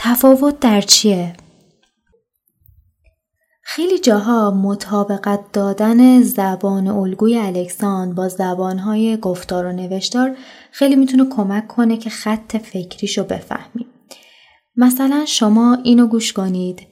تفاوت 0.03 0.59
در 0.59 0.81
چیه؟ 0.81 1.33
خیلی 3.61 3.99
جاها 3.99 4.51
مطابقت 4.51 5.51
دادن 5.53 6.21
زبان 6.21 6.87
الگوی 6.87 7.37
الکسان 7.37 8.15
با 8.15 8.27
زبانهای 8.27 9.17
گفتار 9.17 9.65
و 9.65 9.71
نوشتار 9.71 10.35
خیلی 10.71 10.95
می‌تونه 10.95 11.25
کمک 11.29 11.67
کنه 11.67 11.97
که 11.97 12.09
خط 12.09 12.57
فکریشو 12.57 13.23
بفهمیم. 13.23 13.85
مثلا 14.75 15.25
شما 15.27 15.77
اینو 15.83 16.07
گوش 16.07 16.33
کنید. 16.33 16.87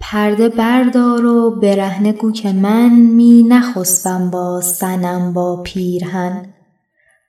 پرده 0.00 0.48
بردار 0.48 1.24
و 1.24 1.50
برهنه 1.50 2.12
گو 2.12 2.32
که 2.32 2.52
من 2.52 2.90
می 2.90 3.42
نخستم 3.42 4.30
با 4.30 4.60
سنم 4.60 5.32
با 5.32 5.62
پیرهن 5.62 6.54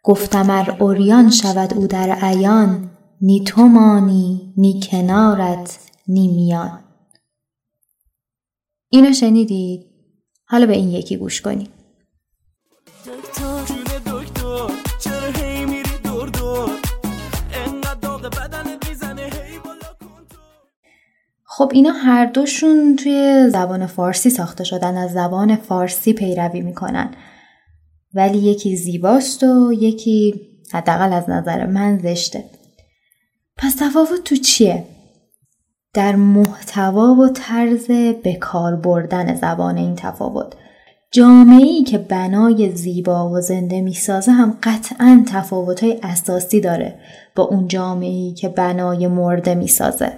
گفتم 0.03 0.50
ار 0.50 0.77
اوریان 0.79 1.29
شود 1.29 1.74
او 1.74 1.88
در 1.88 2.10
عیان 2.21 2.90
نی 3.24 3.44
تو 3.44 3.62
مانی 3.62 4.54
نی 4.58 4.80
کنارت 4.80 5.80
نی 6.08 6.28
میان. 6.28 6.80
اینو 8.90 9.13
شنیدید؟ 9.13 9.86
حالا 10.46 10.66
به 10.66 10.74
این 10.74 10.90
یکی 10.90 11.18
گوش 11.18 11.42
کنید 11.42 11.70
خب 21.44 21.72
اینا 21.74 21.92
هر 21.92 22.25
دوشون 22.25 22.96
توی 22.96 23.50
زبان 23.54 23.86
فارسی 23.86 24.30
ساخته 24.30 24.63
شدن 24.63 24.98
از 24.98 25.12
زبان 25.12 25.56
فارسی 25.56 26.13
پیروی 26.13 26.62
می‌کنن. 26.62 27.16
ولی 28.13 28.38
یکی 28.38 28.75
زیباست 28.75 29.44
و 29.44 29.74
یکی 29.74 30.48
حداقل 30.74 31.13
از 31.13 31.30
نظر 31.30 31.66
من 31.66 32.00
زشته. 32.00 32.61
پس 33.62 33.75
تفاوت 33.75 34.24
تو 34.24 34.36
چیه؟ 34.36 34.86
در 35.94 36.15
محتوا 36.15 37.15
و 37.15 37.30
طرز 37.30 37.91
بکار 38.24 38.75
بردن 38.75 39.36
زبان 39.36 39.77
این 39.77 39.96
تفاوت 39.96 40.53
جامعه 41.12 41.65
ای 41.65 41.84
که 41.84 41.98
بنای 41.98 42.75
زیبا 42.75 43.30
و 43.30 43.41
زنده 43.41 43.82
می‌سازه 43.82 44.32
هم 44.32 44.58
قطعا 44.63 45.25
تفاوت 45.27 45.84
های 45.84 46.00
اساسی 46.03 46.62
داره 46.62 47.00
با 47.36 47.44
اون 47.44 47.68
جامعه 47.68 48.10
ای 48.10 48.34
که 48.34 48.50
بنای 48.50 49.08
مرده 49.08 49.56
می‌سازه. 49.56 50.13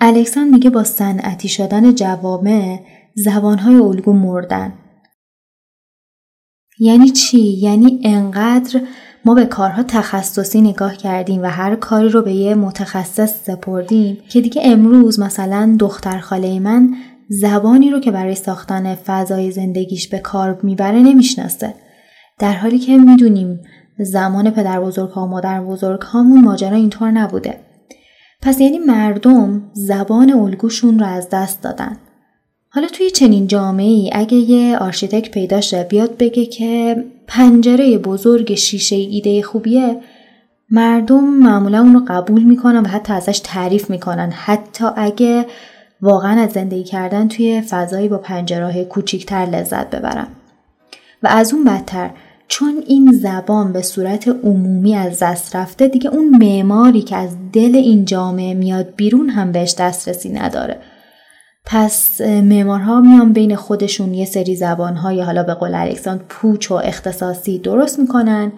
الکسان 0.00 0.48
میگه 0.48 0.70
با 0.70 0.84
صنعتی 0.84 1.48
شدن 1.48 1.94
جوامع 1.94 2.80
زبانهای 3.14 3.76
الگو 3.76 4.12
مردن. 4.12 4.72
یعنی 6.78 7.10
چی؟ 7.10 7.40
یعنی 7.40 8.00
انقدر 8.04 8.80
ما 9.24 9.34
به 9.34 9.46
کارها 9.46 9.82
تخصصی 9.82 10.60
نگاه 10.60 10.96
کردیم 10.96 11.42
و 11.42 11.46
هر 11.46 11.76
کاری 11.76 12.08
رو 12.08 12.22
به 12.22 12.32
یه 12.32 12.54
متخصص 12.54 13.44
سپردیم 13.44 14.18
که 14.28 14.40
دیگه 14.40 14.62
امروز 14.64 15.20
مثلا 15.20 15.76
دختر 15.78 16.18
خاله 16.18 16.60
من 16.60 16.94
زبانی 17.28 17.90
رو 17.90 18.00
که 18.00 18.10
برای 18.10 18.34
ساختن 18.34 18.94
فضای 18.94 19.50
زندگیش 19.50 20.08
به 20.08 20.18
کار 20.18 20.60
می‌بره 20.62 20.98
نمی‌شناسه. 20.98 21.74
در 22.38 22.52
حالی 22.52 22.78
که 22.78 22.98
می‌دونیم 22.98 23.60
زمان 23.98 24.50
پدر 24.50 24.80
بزرگ 24.80 25.10
ها 25.10 25.24
و 25.24 25.28
مادر 25.28 25.60
بزرگ 25.60 26.00
هامون 26.00 26.40
ماجرا 26.40 26.76
اینطور 26.76 27.10
نبوده. 27.10 27.56
پس 28.42 28.60
یعنی 28.60 28.78
مردم 28.78 29.62
زبان 29.72 30.32
الگوشون 30.32 30.98
رو 30.98 31.06
از 31.06 31.28
دست 31.32 31.62
دادن. 31.62 31.96
حالا 32.68 32.86
توی 32.86 33.10
چنین 33.10 33.46
جامعه 33.46 33.86
ای 33.86 34.10
اگه 34.12 34.36
یه 34.36 34.78
آرشیتکت 34.78 35.30
پیدا 35.30 35.60
شه 35.60 35.84
بیاد 35.84 36.16
بگه 36.16 36.46
که 36.46 37.04
پنجره 37.34 37.98
بزرگ 37.98 38.54
شیشه 38.54 38.96
ایده 38.96 39.42
خوبیه 39.42 40.00
مردم 40.70 41.24
معمولا 41.24 41.80
اون 41.80 41.94
رو 41.94 42.02
قبول 42.08 42.42
می‌کنن 42.42 42.80
و 42.80 42.88
حتی 42.88 43.12
ازش 43.12 43.40
تعریف 43.44 43.90
می‌کنن. 43.90 44.30
حتی 44.30 44.84
اگه 44.96 45.46
واقعا 46.02 46.40
از 46.40 46.50
زندگی 46.50 46.84
کردن 46.84 47.28
توی 47.28 47.60
فضایی 47.60 48.08
با 48.08 48.18
پنجره 48.18 48.84
کوچیکتر 48.84 49.46
لذت 49.46 49.90
ببرن 49.90 50.28
و 51.22 51.28
از 51.30 51.54
اون 51.54 51.64
بدتر 51.64 52.10
چون 52.48 52.82
این 52.86 53.12
زبان 53.12 53.72
به 53.72 53.82
صورت 53.82 54.28
عمومی 54.28 54.94
از 54.94 55.18
دست 55.22 55.56
رفته 55.56 55.88
دیگه 55.88 56.10
اون 56.10 56.28
معماری 56.28 57.02
که 57.02 57.16
از 57.16 57.36
دل 57.52 57.74
این 57.74 58.04
جامعه 58.04 58.54
میاد 58.54 58.94
بیرون 58.96 59.28
هم 59.28 59.52
بهش 59.52 59.74
دسترسی 59.78 60.28
نداره. 60.28 60.78
پس 61.64 62.20
معمارها 62.20 63.00
میان 63.00 63.32
بین 63.32 63.56
خودشون 63.56 64.14
یه 64.14 64.24
سری 64.24 64.56
زبانهای 64.56 65.20
حالا 65.20 65.42
به 65.42 65.54
قول 65.54 65.74
الکساندر 65.74 66.24
پوچ 66.28 66.70
و 66.70 66.74
اختصاصی 66.74 67.58
درست 67.58 67.98
می‌کنن 67.98 68.52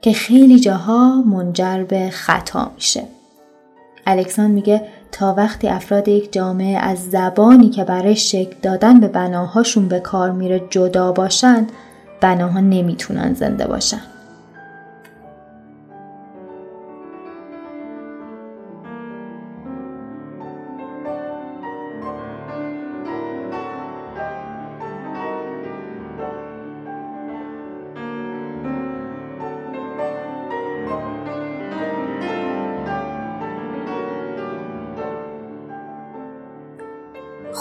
که 0.00 0.12
خیلی 0.12 0.60
جاها 0.60 1.22
منجر 1.22 1.84
به 1.84 2.10
خطا 2.10 2.70
میشه. 2.74 3.02
الکساندر 4.06 4.54
میگه 4.54 4.82
تا 5.12 5.34
وقتی 5.34 5.68
افراد 5.68 6.08
یک 6.08 6.32
جامعه 6.32 6.78
از 6.78 7.10
زبانی 7.10 7.70
که 7.70 7.84
برای 7.84 8.16
شکل 8.16 8.56
دادن 8.62 9.00
به 9.00 9.08
بناهاشون 9.08 9.88
به 9.88 10.00
کار 10.00 10.30
میره 10.30 10.62
جدا 10.70 11.12
باشن 11.12 11.66
بناها 12.20 12.60
نمی‌تونن 12.60 13.34
زنده 13.34 13.66
باشن. 13.66 14.00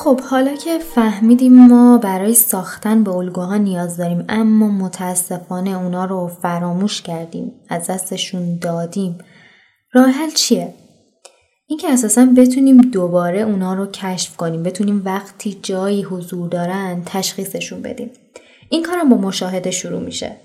خب 0.03 0.21
حالا 0.21 0.55
که 0.55 0.79
فهمیدیم 0.79 1.67
ما 1.67 1.97
برای 1.97 2.33
ساختن 2.33 3.03
به 3.03 3.11
الگوها 3.11 3.57
نیاز 3.57 3.97
داریم 3.97 4.25
اما 4.29 4.67
متاسفانه 4.67 5.69
اونا 5.69 6.05
رو 6.05 6.27
فراموش 6.27 7.01
کردیم 7.01 7.51
از 7.69 7.87
دستشون 7.87 8.57
دادیم. 8.57 9.17
راه 9.93 10.09
حل 10.09 10.29
چیه؟ 10.29 10.73
اینکه 11.67 11.89
اساسا 11.89 12.27
بتونیم 12.37 12.81
دوباره 12.81 13.39
اونا 13.39 13.73
رو 13.73 13.85
کشف 13.85 14.37
کنیم 14.37 14.63
بتونیم 14.63 15.01
وقتی 15.05 15.59
جایی 15.61 16.03
حضور 16.03 16.49
دارن 16.49 17.01
تشخیصشون 17.05 17.81
بدیم. 17.81 18.09
این 18.69 18.83
کارم 18.83 19.09
با 19.09 19.17
مشاهده 19.17 19.71
شروع 19.71 20.01
میشه. 20.01 20.35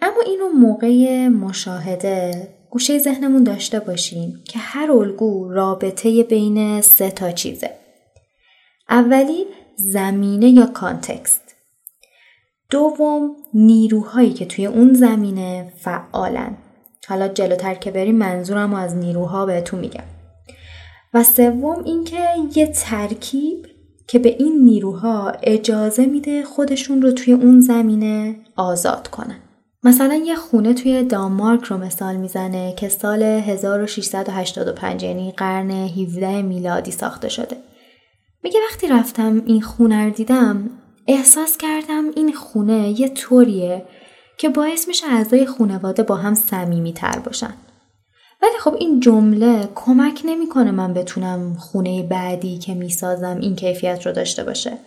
اما 0.00 0.20
اینو 0.26 0.48
موقع 0.48 1.28
مشاهده 1.28 2.48
گوشه 2.70 2.98
ذهنمون 2.98 3.44
داشته 3.44 3.80
باشیم 3.80 4.42
که 4.44 4.58
هر 4.58 4.92
الگو 4.92 5.48
رابطه 5.48 6.22
بین 6.22 6.80
سه 6.80 7.10
تا 7.10 7.30
چیزه. 7.30 7.83
اولی 8.90 9.46
زمینه 9.76 10.48
یا 10.48 10.66
کانتکست؟ 10.66 11.42
دوم 12.70 13.36
نیروهایی 13.54 14.32
که 14.32 14.46
توی 14.46 14.66
اون 14.66 14.94
زمینه 14.94 15.72
فعالن. 15.76 16.56
حالا 17.08 17.28
جلوتر 17.28 17.74
که 17.74 17.90
بریم 17.90 18.16
منظورم 18.16 18.74
از 18.74 18.96
نیروها 18.96 19.46
بهتون 19.46 19.80
میگم. 19.80 20.04
و 21.14 21.22
سوم 21.22 21.84
اینکه 21.84 22.20
یه 22.54 22.66
ترکیب 22.66 23.66
که 24.06 24.18
به 24.18 24.36
این 24.38 24.64
نیروها 24.64 25.32
اجازه 25.42 26.06
میده 26.06 26.42
خودشون 26.42 27.02
رو 27.02 27.12
توی 27.12 27.32
اون 27.32 27.60
زمینه 27.60 28.36
آزاد 28.56 29.08
کنن. 29.08 29.38
مثلا 29.82 30.14
یه 30.14 30.34
خونه 30.34 30.74
توی 30.74 31.02
دانمارک 31.02 31.64
رو 31.64 31.78
مثال 31.78 32.16
می‌زنه 32.16 32.74
که 32.76 32.88
سال 32.88 33.22
1685 33.22 35.02
یعنی 35.02 35.32
قرن 35.36 35.70
17 35.70 36.42
میلادی 36.42 36.90
ساخته 36.90 37.28
شده. 37.28 37.56
میگه 38.44 38.60
وقتی 38.70 38.88
رفتم 38.88 39.42
این 39.46 39.62
خونه 39.62 40.04
رو 40.04 40.10
دیدم 40.10 40.70
احساس 41.06 41.56
کردم 41.56 42.04
این 42.16 42.32
خونه 42.32 43.00
یه 43.00 43.08
طوریه 43.08 43.84
که 44.38 44.48
باعث 44.48 44.88
میشه 44.88 45.06
اعضای 45.06 45.46
خانواده 45.46 46.02
با 46.02 46.16
هم 46.16 46.34
صمیمی 46.34 46.92
تر 46.92 47.18
باشن. 47.18 47.54
ولی 48.42 48.58
خب 48.60 48.74
این 48.74 49.00
جمله 49.00 49.68
کمک 49.74 50.22
نمی‌کنه 50.24 50.70
من 50.70 50.94
بتونم 50.94 51.54
خونه 51.54 52.02
بعدی 52.02 52.58
که 52.58 52.74
می‌سازم 52.74 53.38
این 53.40 53.56
کیفیت 53.56 54.06
رو 54.06 54.12
داشته 54.12 54.44
باشه. 54.44 54.78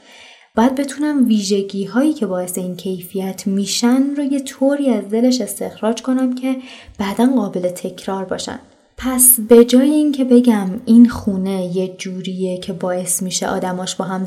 باید 0.55 0.75
بتونم 0.75 1.27
ویژگی 1.27 1.85
هایی 1.85 2.13
که 2.13 2.25
باعث 2.25 2.57
این 2.57 2.75
کیفیت 2.75 3.47
میشن 3.47 4.15
رو 4.15 4.23
یه 4.23 4.39
طوری 4.39 4.89
از 4.89 5.09
دلش 5.09 5.41
استخراج 5.41 6.01
کنم 6.01 6.35
که 6.35 6.55
بعدا 6.99 7.25
قابل 7.25 7.69
تکرار 7.69 8.25
باشن. 8.25 8.59
پس 8.97 9.39
به 9.39 9.65
جای 9.65 9.89
اینکه 9.89 10.23
بگم 10.23 10.81
این 10.85 11.09
خونه 11.09 11.65
یه 11.75 11.95
جوریه 11.97 12.57
که 12.57 12.73
باعث 12.73 13.23
میشه 13.23 13.47
آدماش 13.47 13.95
با 13.95 14.05
هم 14.05 14.23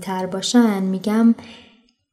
تر 0.00 0.26
باشن 0.26 0.82
میگم 0.82 1.34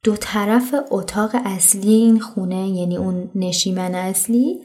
دو 0.03 0.15
طرف 0.15 0.75
اتاق 0.91 1.31
اصلی 1.45 1.93
این 1.93 2.19
خونه 2.19 2.69
یعنی 2.69 2.97
اون 2.97 3.31
نشیمن 3.35 3.95
اصلی 3.95 4.61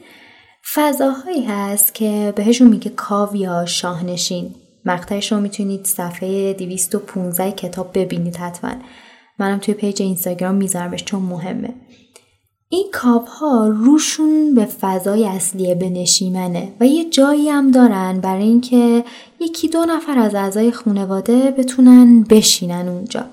فضاهایی 0.73 1.45
هست 1.45 1.93
که 1.93 2.33
بهشون 2.35 2.67
میگه 2.67 2.89
کاو 2.89 3.35
یا 3.35 3.65
شاهنشین. 3.65 4.55
مقطعش 4.85 5.31
رو 5.31 5.39
می‌تونید 5.39 5.85
صفحه 5.85 6.53
215 6.53 7.51
کتاب 7.51 7.91
ببینید 7.93 8.35
حتما. 8.35 8.71
منم 9.39 9.59
توی 9.59 9.73
پیج 9.73 10.01
اینستاگرام 10.01 10.55
میذارمش 10.55 11.03
چون 11.03 11.21
مهمه. 11.21 11.73
این 12.69 12.85
alcove 12.93 13.29
ها 13.29 13.67
روشون 13.67 14.55
به 14.55 14.65
فضای 14.65 15.25
اصلی 15.25 15.75
نشیمنه 15.75 16.73
و 16.79 16.87
یه 16.87 17.09
جایی 17.09 17.49
هم 17.49 17.71
دارن 17.71 18.19
برای 18.19 18.43
اینکه 18.43 19.03
یکی 19.39 19.67
دو 19.67 19.85
نفر 19.85 20.19
از 20.19 20.35
اعضای 20.35 20.71
خانواده 20.71 21.51
بتونن 21.51 22.23
بشینن 22.23 22.87
اونجا 22.87 23.25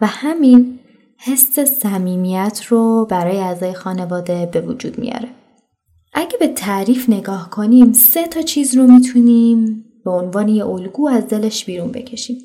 و 0.00 0.06
همین 0.06 0.78
حس 1.18 1.58
صمیمیت 1.58 2.60
رو 2.68 3.06
برای 3.10 3.38
اعضای 3.38 3.74
خانواده 3.74 4.48
به 4.52 4.60
وجود 4.60 4.98
میاره. 4.98 5.28
اگه 6.14 6.38
به 6.40 6.48
تعریف 6.48 7.10
نگاه 7.10 7.50
کنیم 7.50 7.92
سه 7.92 8.26
تا 8.26 8.42
چیز 8.42 8.76
رو 8.76 8.86
می‌تونیم 8.86 9.84
به 10.04 10.10
عنوان 10.10 10.48
یه 10.48 10.66
الگو 10.66 11.08
از 11.08 11.26
دلش 11.26 11.64
بیرون 11.64 11.92
بکشیم. 11.92 12.36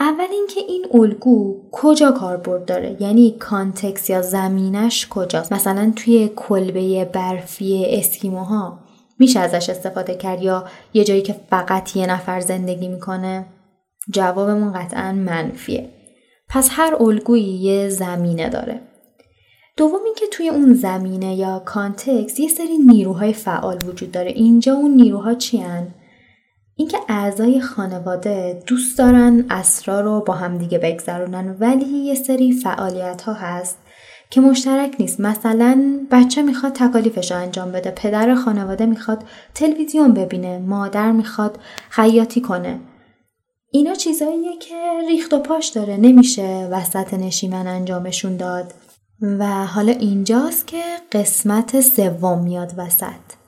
اول 0.00 0.26
اینکه 0.30 0.60
این 0.60 0.86
الگو 0.94 1.56
کجا 1.72 2.10
کاربرد 2.10 2.64
داره؟ 2.64 2.96
یعنی 3.00 3.30
context 3.38 4.10
یا 4.10 4.22
زمینش 4.22 5.08
کجاست؟ 5.08 5.52
مثلا 5.52 5.92
توی 5.96 6.30
کلبه 6.36 7.04
برفی 7.04 7.86
اسکیموها 7.88 8.78
میشه 9.18 9.40
ازش 9.40 9.70
استفاده 9.70 10.14
کرد 10.14 10.42
یا 10.42 10.64
یه 10.94 11.04
جایی 11.04 11.22
که 11.22 11.36
فقط 11.50 11.96
یه 11.96 12.06
نفر 12.06 12.40
زندگی 12.40 12.88
می‌کنه؟ 12.88 13.46
جوابمون 14.12 14.72
قطعا 14.72 15.12
منفیه. 15.12 15.88
پس 16.48 16.68
هر 16.72 16.96
الگویی 17.00 17.44
یه 17.44 17.88
زمینه 17.88 18.48
داره. 18.48 18.80
دوم 19.76 20.00
اینکه 20.04 20.26
توی 20.30 20.48
اون 20.48 20.74
زمینه 20.74 21.34
یا 21.34 21.58
کانتکس 21.58 22.40
یه 22.40 22.48
سری 22.48 22.78
نیروهای 22.78 23.32
فعال 23.32 23.78
وجود 23.86 24.12
داره. 24.12 24.30
اینجا 24.30 24.74
اون 24.74 24.90
نیروها 24.90 25.34
چی 25.34 25.58
اینکه 26.80 26.98
اعضای 27.08 27.60
خانواده 27.60 28.62
دوست 28.66 28.98
دارن 28.98 29.44
اسرا 29.50 30.00
رو 30.00 30.20
با 30.20 30.34
همدیگه 30.34 30.78
بگذرونن 30.78 31.56
ولی 31.60 31.84
یه 31.84 32.14
سری 32.14 32.52
فعالیت 32.52 33.22
ها 33.22 33.32
هست 33.32 33.78
که 34.30 34.40
مشترک 34.40 34.96
نیست. 34.98 35.20
مثلا 35.20 36.00
بچه 36.10 36.42
می‌خواد 36.42 36.72
تکالیفش 36.72 37.32
انجام 37.32 37.72
بده 37.72 37.90
پدر 37.90 38.34
خانواده 38.34 38.86
می‌خواد 38.86 39.24
تلویزیون 39.54 40.14
ببینه 40.14 40.58
مادر 40.58 41.12
می‌خواد 41.12 41.58
خیاطی 41.90 42.40
کنه. 42.40 42.80
اینا 43.70 43.94
چیزاییه 43.94 44.58
که 44.58 44.74
ریخت 45.08 45.32
و 45.34 45.38
پاش 45.38 45.68
داره. 45.68 45.96
نمیشه 45.96 46.68
وسط 46.70 47.14
نشیمن 47.14 47.66
انجامشون 47.66 48.36
داد. 48.36 48.74
و 49.22 49.66
حالا 49.66 49.92
اینجاست 49.92 50.66
که 50.66 50.82
قسمت 51.12 51.80
سوم 51.80 52.42
میاد 52.42 52.72
وسط. 52.76 53.39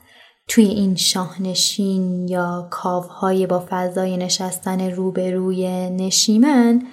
توی 0.47 0.65
این 0.65 0.95
شاهنشین 0.95 2.27
یا 2.27 2.67
کاوهای 2.71 3.47
با 3.47 3.67
فضای 3.69 4.17
نشستن 4.17 4.91
روبروی 4.91 5.89
نشیمن 5.89 6.83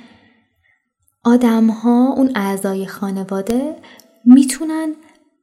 آدم 1.24 1.66
ها 1.66 2.14
اون 2.16 2.32
اعضای 2.34 2.86
خانواده 2.86 3.76
می‌تونن 4.24 4.94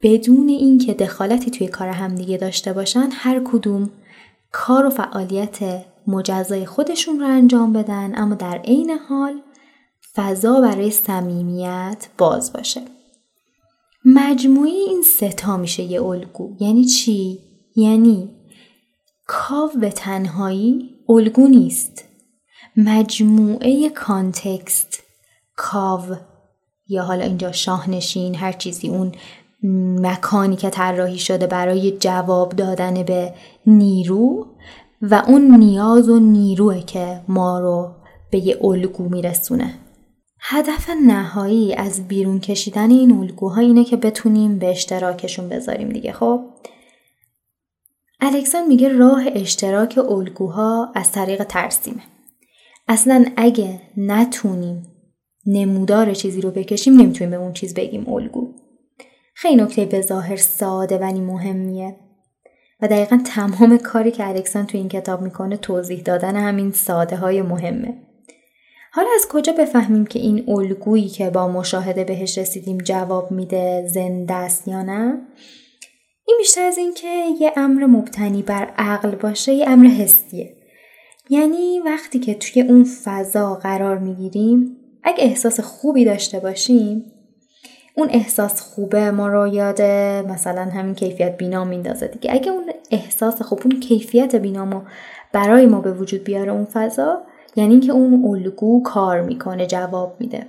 بدون 0.02 0.50
اینکه 0.50 0.94
دخالتی 0.94 1.52
توی 1.52 1.68
کار 1.68 1.88
همدیگه 1.88 2.38
داشته 2.38 2.74
باشن 2.74 3.10
هر 3.12 3.42
کدوم 3.46 3.90
کار 4.52 4.86
و 4.86 4.90
فعالیت 4.90 5.86
مجزای 6.08 6.66
خودشون 6.66 7.20
رو 7.20 7.26
انجام 7.26 7.74
بدن 7.74 8.14
اما 8.16 8.36
در 8.36 8.58
عین 8.58 8.92
حال 8.92 9.42
فضا 10.16 10.62
برای 10.62 10.92
صمیمیت 10.92 12.08
باز 12.18 12.54
باشه. 12.54 12.82
مجموعی 14.06 14.72
این 14.72 15.02
ستا 15.02 15.58
میشه 15.58 15.84
یه 15.84 16.04
الگو. 16.04 16.56
یعنی 16.60 16.86
چی؟ 16.86 17.40
یعنی 17.78 18.30
کاو 19.26 19.70
به 19.82 19.90
تنهایی 19.90 20.90
الگو 21.10 21.48
نیست. 21.48 22.04
مجموعه 22.78 23.90
کانتکست 23.90 25.04
کاو. 25.56 26.04
یا 26.88 27.04
حالا 27.04 27.24
اینجا 27.24 27.52
شاهنشین 27.52 28.36
هر 28.36 28.52
چیزی 28.52 28.88
اون 28.88 29.12
مکانی 30.02 30.56
که 30.56 30.70
طراحی 30.70 31.18
شده 31.18 31.48
برای 31.48 31.92
جواب 31.92 32.50
دادن 32.50 33.04
به 33.04 33.34
نیرو 33.66 34.48
و 35.02 35.24
اون 35.28 35.58
نیاز 35.58 36.10
و 36.10 36.20
نیروه 36.20 36.82
که 36.82 37.22
ما 37.28 37.60
رو 37.60 37.92
به 38.32 38.38
یه 38.38 38.66
الگو 38.66 39.10
میرسونه. 39.10 39.74
هدف 40.40 40.90
نهایی 41.08 41.74
از 41.74 42.08
بیرون 42.08 42.40
کشیدن 42.40 42.92
این 42.92 43.12
الگوها 43.12 43.62
اینه 43.62 43.84
که 43.84 43.98
بتونیم 43.98 44.60
به 44.60 44.70
اشتراکشون 44.70 45.50
بذاریم 45.50 45.90
دیگه 45.90 46.12
خب؟ 46.12 46.42
الکسان 48.20 48.68
میگه 48.68 48.90
راه 48.90 49.24
اشتراک 49.36 50.00
الگوها 50.10 50.92
از 50.96 51.12
طریق 51.12 51.44
ترسیمه. 51.44 52.02
اصلا 52.88 53.26
اگه 53.38 53.82
نتونیم 53.98 54.84
نمودار 55.46 56.14
چیزی 56.14 56.42
رو 56.42 56.52
بکشیم 56.52 56.94
نمی‌تونیم 57.02 57.32
به 57.32 57.38
اون 57.38 57.54
چیز 57.54 57.74
بگیم 57.74 58.14
الگو. 58.14 58.54
خیلی 59.34 59.64
نکته 59.64 59.86
به 59.86 60.02
ظاهر 60.02 60.36
ساده 60.36 60.98
ولی 60.98 61.22
مهمیه. 61.22 61.96
و 62.82 62.88
دقیقا 62.88 63.20
تمام 63.26 63.78
کاری 63.78 64.12
که 64.12 64.28
الکسان 64.28 64.66
تو 64.66 64.78
این 64.78 64.90
کتاب 64.90 65.22
می‌کنه 65.22 65.58
توضیح 65.58 66.02
دادن 66.02 66.36
همین 66.36 66.72
ساده 66.72 67.16
های 67.16 67.42
مهمه. 67.42 67.94
حالا 68.92 69.08
از 69.16 69.28
کجا 69.30 69.54
بفهمیم 69.54 70.06
که 70.06 70.20
این 70.20 70.50
الگویی 70.50 71.10
که 71.10 71.30
با 71.30 71.48
مشاهده 71.48 72.04
بهش 72.04 72.38
رسیدیم 72.38 72.78
جواب 72.78 73.32
میده 73.32 73.88
زنده 73.88 74.34
است 74.34 74.68
یا 74.68 74.84
نه؟ 74.84 75.22
این 76.28 76.38
بیشتر 76.38 76.62
از 76.62 76.78
این 76.78 76.94
که 76.94 77.26
یه 77.40 77.52
امر 77.56 77.86
مبتنی 77.86 78.42
بر 78.42 78.74
عقل 78.78 79.12
باشه 79.12 79.54
یه 79.54 79.70
امر 79.70 79.86
حسیه. 79.86 80.56
یعنی 81.30 81.80
وقتی 81.80 82.20
که 82.20 82.34
توی 82.34 82.62
اون 82.62 82.84
فضا 83.04 83.56
قرار 83.56 83.98
می‌گیریم 83.98 84.78
اگه 85.04 85.24
احساس 85.24 85.60
خوبی 85.60 86.06
داشته 86.06 86.40
باشیم 86.40 87.12
اون 87.98 88.10
احساس 88.12 88.62
خوبه 88.62 89.12
ما 89.12 89.28
رو 89.28 89.48
یاد 89.48 89.82
مثلا 90.32 90.62
همین 90.62 90.96
کیفیت 90.96 91.38
بینام 91.38 91.68
میندازه 91.68 92.08
دیگه. 92.08 92.34
اگه 92.34 92.52
اون 92.52 92.64
احساس 92.92 93.42
خوب 93.42 93.60
اون 93.66 93.80
کیفیت 93.80 94.36
بینامو 94.36 94.82
برای 95.34 95.66
ما 95.66 95.82
به 95.82 95.94
وجود 95.94 96.24
بیاره 96.24 96.52
اون 96.52 96.66
فضا 96.66 97.22
یعنی 97.56 97.72
اینکه 97.72 97.92
اون 97.92 98.26
الگو 98.26 98.84
کار 98.84 99.22
می‌کنه 99.22 99.66
جواب 99.66 100.16
میده. 100.20 100.48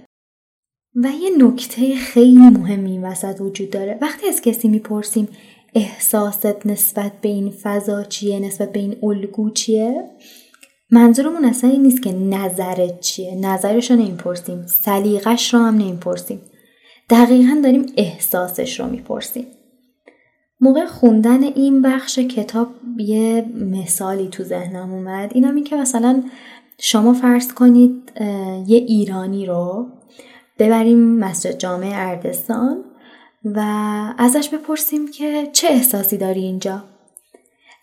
و 0.95 1.09
یه 1.23 1.47
نکته 1.47 1.95
خیلی 1.95 2.51
مهمی 2.51 2.99
وسط 2.99 3.41
وجود 3.41 3.71
داره. 3.71 3.99
وقتی 4.03 4.29
از 4.29 4.41
کسی 4.41 4.69
می‌پرسیم 4.69 5.29
احساست 5.75 6.67
نسبت 6.67 7.13
به 7.21 7.29
این 7.29 7.51
فضا 7.63 8.05
چیه؟ 8.05 8.41
نسبت 8.41 8.73
به 8.73 8.81
این 8.81 8.97
الگو 9.03 9.51
چیه؟ 9.51 10.05
منظورمون 10.91 11.45
اصلا 11.45 11.71
این 11.71 11.83
نیست 11.83 12.03
که 12.03 12.13
نظرت 12.13 13.01
چیه. 13.01 13.35
نظرش 13.35 13.91
رو 13.91 13.97
نمی‌پرسیم. 13.97 14.67
سلیقش 14.67 15.55
رو 15.55 15.61
هم 15.61 15.75
نمی‌پرسیم. 15.75 16.41
دقیقا 17.11 17.61
داریم 17.65 17.87
احساسش 17.97 18.81
رو 18.81 18.87
می‌پرسیم. 18.87 19.47
موقع 20.61 20.87
خوندن 20.87 21.43
این 21.43 21.83
بخش 21.83 22.19
کتاب 22.19 22.69
یه 22.99 23.45
مثالی 23.55 24.29
تو 24.29 24.45
ذهنم 24.45 24.93
اومد. 24.93 25.31
اینم 25.35 25.55
این 25.55 25.65
که 25.65 25.77
مثلا 25.77 26.23
شما 26.81 27.13
فرض 27.13 27.53
کنید 27.53 28.13
یه 28.67 28.79
ایرانی 28.79 29.47
رو 29.47 29.87
ببریم 30.59 30.99
مسجد 30.99 31.59
جامعه 31.59 31.95
اردستان. 31.95 32.85
و 33.45 33.61
ازش 34.19 34.49
بپرسیم 34.49 35.11
که 35.11 35.49
چه 35.53 35.69
احساسی 35.69 36.17
داری 36.17 36.41
اینجا. 36.41 36.85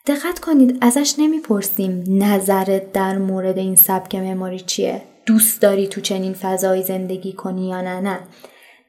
دقت 0.05 0.39
کنید 0.39 0.77
ازش 0.81 1.15
نمی‌پرسیم 1.17 2.03
نظرت 2.07 2.91
در 2.91 3.17
مورد 3.17 3.57
این 3.57 3.75
سبک 3.75 4.15
معماری 4.15 4.59
چیه. 4.59 5.01
دوست 5.25 5.61
داری 5.61 5.87
تو 5.87 6.01
چنین 6.01 6.33
فضایی 6.33 6.83
زندگی 6.83 7.33
کنی 7.33 7.69
یا 7.69 7.81
نه؟ 7.81 8.01
نه. 8.01 8.19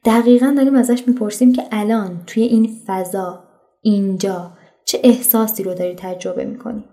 دقیقا 0.04 0.54
داریم 0.56 0.74
ازش 0.74 1.02
می‌پرسیم 1.06 1.52
که 1.52 1.62
الان 1.72 2.20
توی 2.26 2.42
این 2.42 2.80
فضا 2.86 3.44
اینجا 3.82 4.50
چه 4.84 5.00
احساسی 5.04 5.62
رو 5.62 5.74
داری 5.74 5.94
تجربه 5.94 6.44
می‌کنی. 6.44 6.84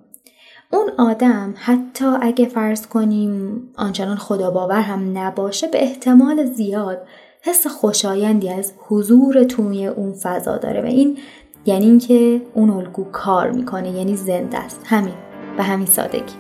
اون 0.72 0.90
آدم 0.98 1.54
حتی 1.58 2.06
اگه 2.22 2.46
فرض 2.46 2.88
کنیم 2.88 3.62
آنچنان 3.76 4.18
خدا 4.18 4.52
باور 4.52 4.82
هم 4.82 5.18
نباشه 5.18 5.68
به 5.68 5.84
احتمال 5.84 6.46
زیاد 6.46 7.08
حس 7.46 7.68
خوشایندی 7.68 8.50
از 8.50 8.74
حضور 8.88 9.44
توی 9.44 9.88
اون 9.88 10.14
فضا 10.14 10.58
داره 10.58 10.82
و 10.82 10.86
این 10.86 11.18
یعنی 11.66 11.86
اینکه 11.86 12.42
اون 12.54 12.70
الگو 12.70 13.04
کار 13.04 13.52
می‌کنه 13.52 13.92
یعنی 13.92 14.16
زنده 14.16 14.58
است 14.58 14.82
همین 14.86 15.14
به 15.58 15.64
همین 15.64 15.86
سادگی 15.86 16.34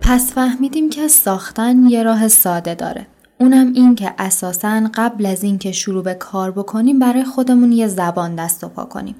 پس 0.00 0.32
فهمیدیم 0.32 0.90
که 0.90 1.08
ساختن 1.08 1.88
یه 1.88 2.02
راه 2.02 2.28
ساده 2.28 2.74
داره. 2.74 3.06
اونم 3.40 3.72
این 3.74 3.94
که 3.94 4.14
اساسا 4.18 4.90
قبل 4.94 5.26
از 5.26 5.44
اینکه 5.44 5.72
شروع 5.72 6.04
به 6.04 6.14
کار 6.14 6.50
بکنیم 6.50 6.98
برای 6.98 7.24
خودمون 7.24 7.72
یه 7.72 7.86
زبان 7.88 8.34
دست 8.34 8.64
و 8.64 8.68
پا 8.68 8.84
کنیم. 8.84 9.14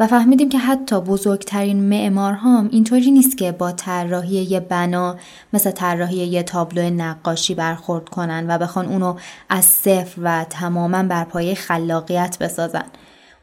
و 0.00 0.06
فهمیدیم 0.06 0.48
که 0.48 0.58
حتی 0.58 1.00
بزرگترین 1.00 1.88
معمارها 1.88 2.58
هم 2.58 2.68
اینطوری 2.72 3.10
نیست 3.10 3.38
که 3.38 3.52
با 3.52 3.72
طراحی 3.72 4.36
یه 4.36 4.60
بنا 4.60 5.16
مثل 5.52 5.70
طراحی 5.70 6.16
یه 6.16 6.42
تابلو 6.42 6.90
نقاشی 6.90 7.54
برخورد 7.54 8.08
کنن 8.08 8.46
و 8.48 8.58
بخوان 8.58 8.86
اونو 8.86 9.16
از 9.48 9.64
صفر 9.64 10.20
و 10.22 10.44
تماما 10.50 11.02
بر 11.02 11.24
پایه 11.24 11.54
خلاقیت 11.54 12.38
بسازن. 12.40 12.84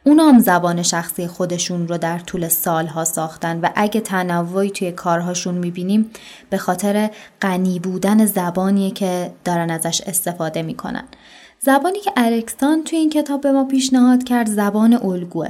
اونا 0.06 0.24
هم 0.28 0.38
زبان 0.38 0.82
شخصی 0.82 1.26
خودشون 1.26 1.88
رو 1.88 1.98
در 1.98 2.18
طول 2.18 2.48
سالها 2.48 3.04
ساختن 3.04 3.60
و 3.60 3.68
اگه 3.74 4.00
تنوعی 4.00 4.70
توی 4.70 4.92
کارهاشون 4.92 5.54
می‌بینیم 5.54 6.10
به 6.50 6.56
خاطر 6.56 7.10
غنی 7.42 7.78
بودن 7.78 8.26
زبانیه 8.26 8.90
که 8.90 9.30
دارن 9.44 9.70
ازش 9.70 10.00
استفاده 10.06 10.62
می‌کنن. 10.62 11.04
زبانی 11.60 12.00
که 12.00 12.12
الکسان 12.16 12.84
توی 12.84 12.98
این 12.98 13.10
کتاب 13.10 13.40
به 13.40 13.52
ما 13.52 13.64
پیشنهاد 13.64 14.24
کرد 14.24 14.46
زبان 14.46 14.94
الگوه. 14.94 15.48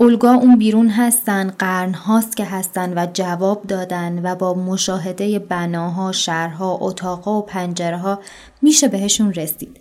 الگا 0.00 0.32
اون 0.32 0.56
بیرون 0.56 0.88
هستن 0.88 1.50
قرن 1.58 1.94
هاست 1.94 2.36
که 2.36 2.44
هستن 2.44 2.92
و 2.98 3.06
جواب 3.12 3.62
دادن 3.66 4.20
و 4.22 4.34
با 4.34 4.54
مشاهده 4.54 5.38
بناها، 5.38 6.12
شهرها، 6.12 6.78
اتاقها 6.80 7.38
و 7.38 7.42
پنجره 7.42 7.98
ها 7.98 8.18
میشه 8.62 8.88
بهشون 8.88 9.32
رسید. 9.32 9.80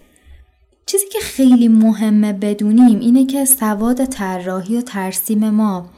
چیزی 0.87 1.05
که 1.07 1.19
خیلی 1.19 1.67
مهمه 1.67 2.33
بدونیم 2.33 2.99
اینه 2.99 3.25
که 3.25 3.45
سواد 3.45 4.05
طراحی 4.05 4.77
و 4.77 4.81
ترسیم 4.81 5.49
ما 5.49 5.89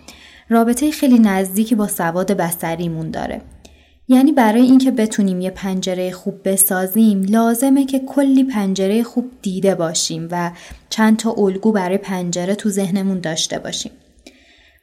رابطه 0.50 0.92
خیلی 0.92 1.20
نزدیکی 1.20 1.76
با 1.76 1.88
سواد 1.88 2.32
بسریمون 2.32 3.12
داره. 3.12 3.42
یعنی 4.08 4.32
برای 4.32 4.62
اینکه 4.62 4.92
بتونیم 4.92 5.42
یه 5.42 5.50
پنجره 5.50 6.12
خوب 6.12 6.50
بسازیم 6.50 7.24
لازمه 7.24 7.86
که 7.86 8.00
کلی 8.00 8.44
پنجره 8.44 9.04
خوب 9.04 9.32
دیده 9.42 9.76
باشیم 9.76 10.28
و 10.32 10.52
چند 10.90 11.18
تا 11.18 11.32
الگو 11.38 11.72
برای 11.72 11.98
پنجره 11.98 12.56
تو 12.56 12.70
ذهنمون 12.70 13.20
داشته 13.20 13.60
باشیم. 13.60 13.92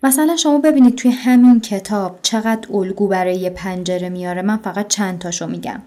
مثلا 0.03 0.37
شما 0.37 0.59
ببینید 0.59 0.95
توی 0.95 1.11
همین 1.11 1.61
کتاب 1.61 2.19
چقدر 2.23 2.69
الگو 2.73 3.09
برای 3.09 3.37
یه 3.37 3.51
پنجره 3.51 4.09
میاره 4.09 4.43
من 4.43 4.57
فقط 4.57 4.89
چند 4.89 5.19
تاشو 5.19 5.47
میگم 5.47 5.83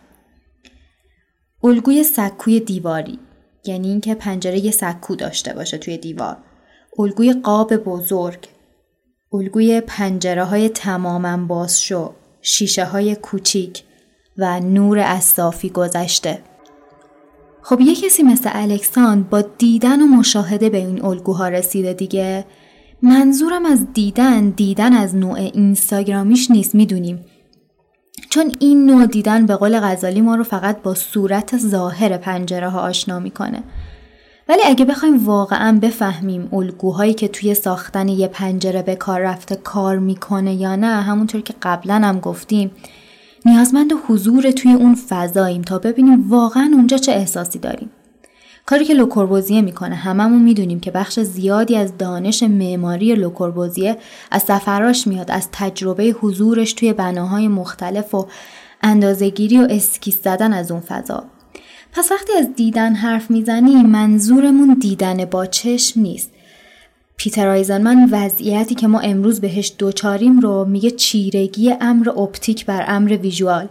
الگوی 1.63 2.03
سکوی 2.03 2.59
دیواری 2.59 3.19
یعنی 3.69 3.89
اینکه 3.89 4.15
پنجره 4.15 4.65
یه 4.65 4.71
سکو 4.71 5.15
داشته 5.15 5.53
باشه 5.53 5.77
توی 5.77 5.97
دیوار. 5.97 6.37
الگوی 6.99 7.33
قاب 7.33 7.77
بزرگ. 7.77 8.47
الگوی 9.33 9.81
پنجره 9.81 10.43
های 10.43 10.69
تماما 10.69 11.37
باز 11.37 11.81
شو. 11.81 12.11
شیشه 12.41 12.85
های 12.85 13.15
کوچیک 13.15 13.83
و 14.37 14.59
نور 14.59 14.99
اصافی 14.99 15.69
گذشته. 15.69 16.39
خب 17.61 17.81
یه 17.81 17.95
کسی 17.95 18.23
مثل 18.23 18.49
الکساند 18.53 19.29
با 19.29 19.41
دیدن 19.41 20.01
و 20.01 20.05
مشاهده 20.05 20.69
به 20.69 20.77
این 20.77 21.05
الگوها 21.05 21.47
رسیده 21.47 21.93
دیگه. 21.93 22.45
منظورم 23.01 23.65
از 23.65 23.93
دیدن 23.93 24.49
دیدن 24.49 24.93
از 24.93 25.15
نوع 25.15 25.33
اینستاگرامیش 25.33 26.51
نیست 26.51 26.75
می‌دونیم. 26.75 27.25
چون 28.29 28.55
این 28.59 28.85
نوع 28.85 29.05
دیدن 29.05 29.45
به 29.45 29.55
قول 29.55 29.79
غزالی 29.79 30.21
ما 30.21 30.35
رو 30.35 30.43
فقط 30.43 30.81
با 30.81 30.95
صورت 30.95 31.57
ظاهر 31.57 32.17
پنجره 32.17 32.69
ها 32.69 32.79
آشنا 32.79 33.19
می‌کنه. 33.19 33.63
ولی 34.49 34.61
اگه 34.65 34.85
بخوایم 34.85 35.25
واقعا 35.25 35.79
بفهمیم 35.81 36.49
الگوهایی 36.53 37.13
که 37.13 37.27
توی 37.27 37.53
ساختن 37.53 38.07
یه 38.07 38.27
پنجره 38.27 38.81
به 38.81 38.95
کار 38.95 39.19
رفته 39.21 39.55
کار 39.55 39.97
می‌کنه 39.99 40.53
یا 40.53 40.75
نه 40.75 41.01
همونطور 41.01 41.41
که 41.41 41.53
قبلا 41.61 41.95
هم 41.95 42.19
گفتیم 42.19 42.71
نیازمند 43.45 43.91
حضور 44.07 44.51
توی 44.51 44.73
اون 44.73 44.95
فضاییم 44.95 45.61
تا 45.61 45.79
ببینیم 45.79 46.29
واقعا 46.29 46.71
اونجا 46.73 46.97
چه 46.97 47.11
احساسی 47.11 47.59
داریم. 47.59 47.89
کاری 48.65 48.85
که 48.85 48.93
لوکوربوزیه 48.93 49.61
می‌کنه. 49.61 49.95
هممون 49.95 50.41
می‌دونیم 50.41 50.79
که 50.79 50.91
بخش 50.91 51.19
زیادی 51.19 51.75
از 51.75 51.97
دانش 51.97 52.43
معماری 52.43 53.15
لوکوربوزیه 53.15 53.97
از 54.31 54.43
سفراش 54.43 55.07
میاد 55.07 55.31
از 55.31 55.47
تجربه 55.51 56.03
حضورش 56.03 56.73
توی 56.73 56.93
بناهای 56.93 57.47
مختلف 57.47 58.15
و 58.15 58.27
اندازهگیری 58.83 59.57
و 59.57 59.67
اسکیس 59.69 60.23
زدن 60.23 60.53
از 60.53 60.71
اون 60.71 60.81
فضا. 60.81 61.23
پس 61.93 62.11
وقتی 62.11 62.33
از 62.33 62.47
دیدن 62.55 62.93
حرف 62.93 63.31
می‌زنیم 63.31 63.83
منظورمون 63.83 64.77
دیدن 64.79 65.25
با 65.25 65.45
چشم 65.45 66.01
نیست. 66.01 66.31
پیتر 67.17 67.47
آیزنمن 67.47 68.09
وضعیتی 68.11 68.75
که 68.75 68.87
ما 68.87 68.99
امروز 68.99 69.41
بهش 69.41 69.73
دچاریم 69.77 70.39
رو 70.39 70.65
میگه 70.65 70.91
چیرگی 70.91 71.73
امر 71.81 72.09
optic 72.09 72.65
بر 72.65 72.85
امر 72.87 73.17
visual. 73.17 73.67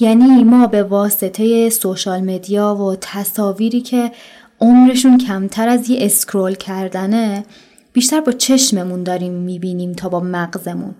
یعنی 0.00 0.44
ما 0.44 0.66
به 0.66 0.82
واسطه 0.82 1.70
social 1.70 2.20
media 2.20 2.74
و 2.74 2.96
تصاویری 3.00 3.80
که 3.80 4.12
عمرشون 4.60 5.18
کمتر 5.18 5.68
از 5.68 5.90
یه 5.90 5.98
scroll 6.00 6.54
کردنه 6.54 7.44
بیشتر 7.92 8.20
با 8.20 8.32
چشممون 8.32 9.02
داریم 9.02 9.32
می‌بینیم 9.32 9.92
تا 9.92 10.08
با 10.08 10.20
مغزمون. 10.20 10.94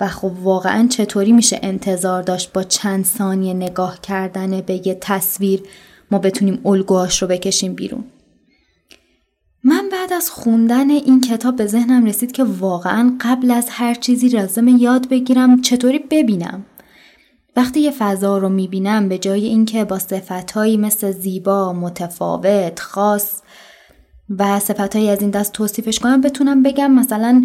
و 0.00 0.08
خب 0.08 0.32
واقعا 0.42 0.86
چطوری 0.88 1.32
میشه 1.32 1.58
انتظار 1.62 2.22
داشت 2.22 2.52
با 2.52 2.62
چند 2.62 3.04
ثانیه 3.04 3.54
نگاه 3.54 4.00
کردن 4.00 4.60
به 4.60 4.86
یه 4.86 4.98
تصویر 5.00 5.62
ما 6.10 6.18
بتونیم 6.18 6.60
الگوهاش 6.64 7.22
رو 7.22 7.28
بکشیم 7.28 7.74
بیرون؟ 7.74 8.04
من 9.64 9.88
بعد 9.92 10.12
از 10.12 10.30
خوندن 10.30 10.90
این 10.90 11.20
کتاب 11.20 11.56
به 11.56 11.66
ذهنم 11.66 12.04
رسید 12.04 12.32
که 12.32 12.44
واقعا 12.44 13.16
قبل 13.20 13.50
از 13.50 13.66
هر 13.70 13.94
چیزی 13.94 14.28
لازم 14.28 14.68
یاد 14.68 15.08
بگیرم 15.08 15.60
چطوری 15.60 15.98
ببینم. 15.98 16.64
وقتی 17.56 17.80
یه 17.80 17.90
فضا 17.90 18.38
رو 18.38 18.48
می‌بینم 18.48 19.08
به 19.08 19.18
جای 19.18 19.46
اینکه 19.46 19.84
با 19.84 19.98
صفتهایی 19.98 20.76
مثل 20.76 21.12
زیبا، 21.12 21.72
متفاوت، 21.72 22.80
خاص 22.80 23.42
و 24.38 24.60
صفتهایی 24.60 25.10
از 25.10 25.20
این 25.20 25.30
دست 25.30 25.52
توصیفش 25.52 25.98
کنم 25.98 26.20
بتونم 26.20 26.62
بگم 26.62 26.90
مثلا 26.90 27.44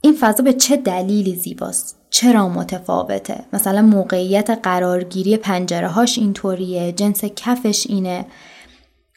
این 0.00 0.14
فضا 0.20 0.44
به 0.44 0.52
چه 0.52 0.76
دلیلی 0.76 1.36
زیباست؟ 1.36 1.98
چرا 2.10 2.48
متفاوته؟ 2.48 3.44
مثلا 3.52 3.82
موقعیت 3.82 4.50
قرارگیری 4.50 5.36
پنجره 5.36 5.88
هاش 5.88 6.18
اینطوریه 6.18 6.92
جنس 6.92 7.24
کفش 7.24 7.86
اینه 7.88 8.26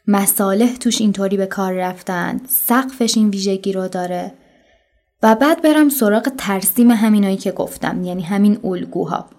مصالح 0.06 0.76
توش 0.76 1.00
اینطوری 1.00 1.36
به 1.36 1.46
کار 1.46 1.72
رفتن 1.72 2.40
سقفش 2.48 3.16
این 3.16 3.30
ویژگی 3.30 3.72
رو 3.72 3.88
داره. 3.88 4.32
و 5.22 5.34
بعد 5.34 5.62
برم 5.62 5.88
سراغ 5.88 6.32
ترسیم 6.38 6.90
همینایی 6.90 7.36
که 7.36 7.52
گفتم 7.52 8.04
یعنی 8.04 8.22
همین 8.22 8.58
الگوها. 8.64 9.30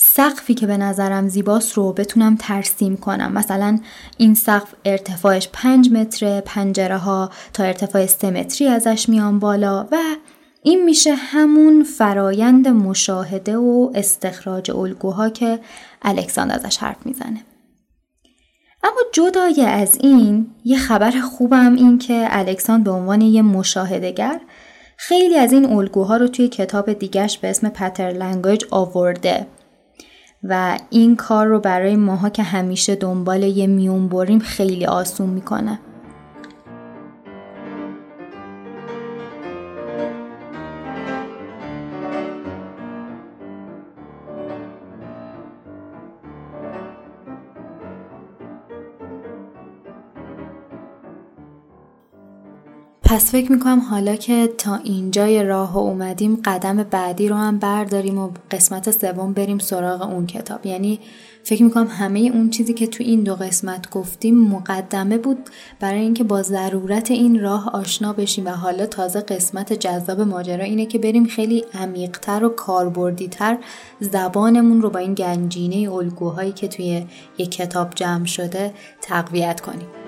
سقفی 0.00 0.54
که 0.54 0.66
به 0.66 0.76
نظرم 0.76 1.28
زیباست 1.28 1.72
رو 1.72 1.92
بتونم 1.92 2.36
ترسیم 2.36 2.96
کنم. 2.96 3.32
مثلا 3.32 3.78
این 4.16 4.34
سقف 4.34 4.74
ارتفاعش 4.84 5.48
5 5.52 5.92
متر 5.92 6.40
پنجره 6.40 6.96
ها 6.96 7.30
تا 7.52 7.64
ارتفاع 7.64 8.06
3 8.06 8.30
متری 8.30 8.68
ازش 8.68 9.08
میان 9.08 9.38
بالا 9.38 9.88
و 9.92 9.96
این 10.62 10.84
میشه 10.84 11.14
همون 11.14 11.82
فرایند 11.82 12.68
مشاهده 12.68 13.56
و 13.56 13.90
استخراج 13.94 14.70
الگوها 14.70 15.28
که 15.28 15.58
الکساندر 16.02 16.54
ازش 16.54 16.76
حرف 16.76 17.06
می‌زنه. 17.06 17.44
اما 18.82 19.00
جدای 19.12 19.62
از 19.62 19.98
این 20.00 20.46
یه 20.64 20.78
خبر 20.78 21.10
خوبم 21.10 21.74
این 21.74 21.98
که 21.98 22.26
الکساندر 22.30 22.84
به 22.84 22.90
عنوان 22.90 23.20
یه 23.20 23.42
مشاهدهگر 23.42 24.40
خیلی 24.96 25.36
از 25.38 25.52
این 25.52 25.72
الگوها 25.72 26.16
رو 26.16 26.28
توی 26.28 26.48
کتاب 26.48 26.92
دیگش 26.92 27.38
به 27.38 27.50
اسم 27.50 27.68
پتر 27.68 28.10
لنگویج 28.10 28.64
آورده. 28.70 29.46
و 30.44 30.78
این 30.90 31.16
کار 31.16 31.46
رو 31.46 31.60
برای 31.60 31.96
ماها 31.96 32.28
که 32.28 32.42
همیشه 32.42 32.94
دنبال 32.94 33.42
یه 33.42 33.66
میون 33.66 34.08
بریم 34.08 34.38
خیلی 34.38 34.86
آسون 34.86 35.28
می‌کنه. 35.28 35.78
پس 53.18 53.30
فکر 53.30 53.52
می‌کنم 53.52 53.80
حالا 53.80 54.16
که 54.16 54.48
تا 54.58 54.76
اینجای 54.76 55.42
راه 55.42 55.74
و 55.74 55.78
اومدیم 55.78 56.40
قدم 56.44 56.76
بعدی 56.76 57.28
رو 57.28 57.36
هم 57.36 57.58
برداریم 57.58 58.18
و 58.18 58.30
قسمت 58.50 58.90
سوم 58.90 59.32
بریم 59.32 59.58
سراغ 59.58 60.02
اون 60.02 60.26
کتاب. 60.26 60.66
یعنی 60.66 61.00
فکر 61.44 61.62
می‌کنم 61.62 61.86
همه 61.86 62.18
اون 62.18 62.50
چیزی 62.50 62.74
که 62.74 62.86
تو 62.86 63.04
این 63.04 63.22
دو 63.22 63.34
قسمت 63.34 63.90
گفتیم 63.90 64.48
مقدمه 64.48 65.18
بود 65.18 65.38
برای 65.80 66.00
اینکه 66.00 66.24
با 66.24 66.42
ضرورت 66.42 67.10
این 67.10 67.40
راه 67.40 67.70
آشنا 67.70 68.12
بشیم 68.12 68.46
و 68.46 68.50
حالا 68.50 68.86
تازه 68.86 69.20
قسمت 69.20 69.72
جذاب 69.72 70.20
ماجرا 70.20 70.64
اینه 70.64 70.86
که 70.86 70.98
بریم 70.98 71.26
خیلی 71.26 71.64
عمیقتر 71.74 72.44
و 72.44 72.48
کاربردیتر 72.48 73.58
زبانمون 74.00 74.82
رو 74.82 74.90
با 74.90 74.98
این 74.98 75.14
گنجینه 75.14 75.92
الگوهایی 75.92 76.52
که 76.52 76.68
توی 76.68 77.06
یک 77.38 77.50
کتاب 77.50 77.94
جمع 77.94 78.26
شده 78.26 78.72
تقویت 79.02 79.60
کنیم. 79.60 80.07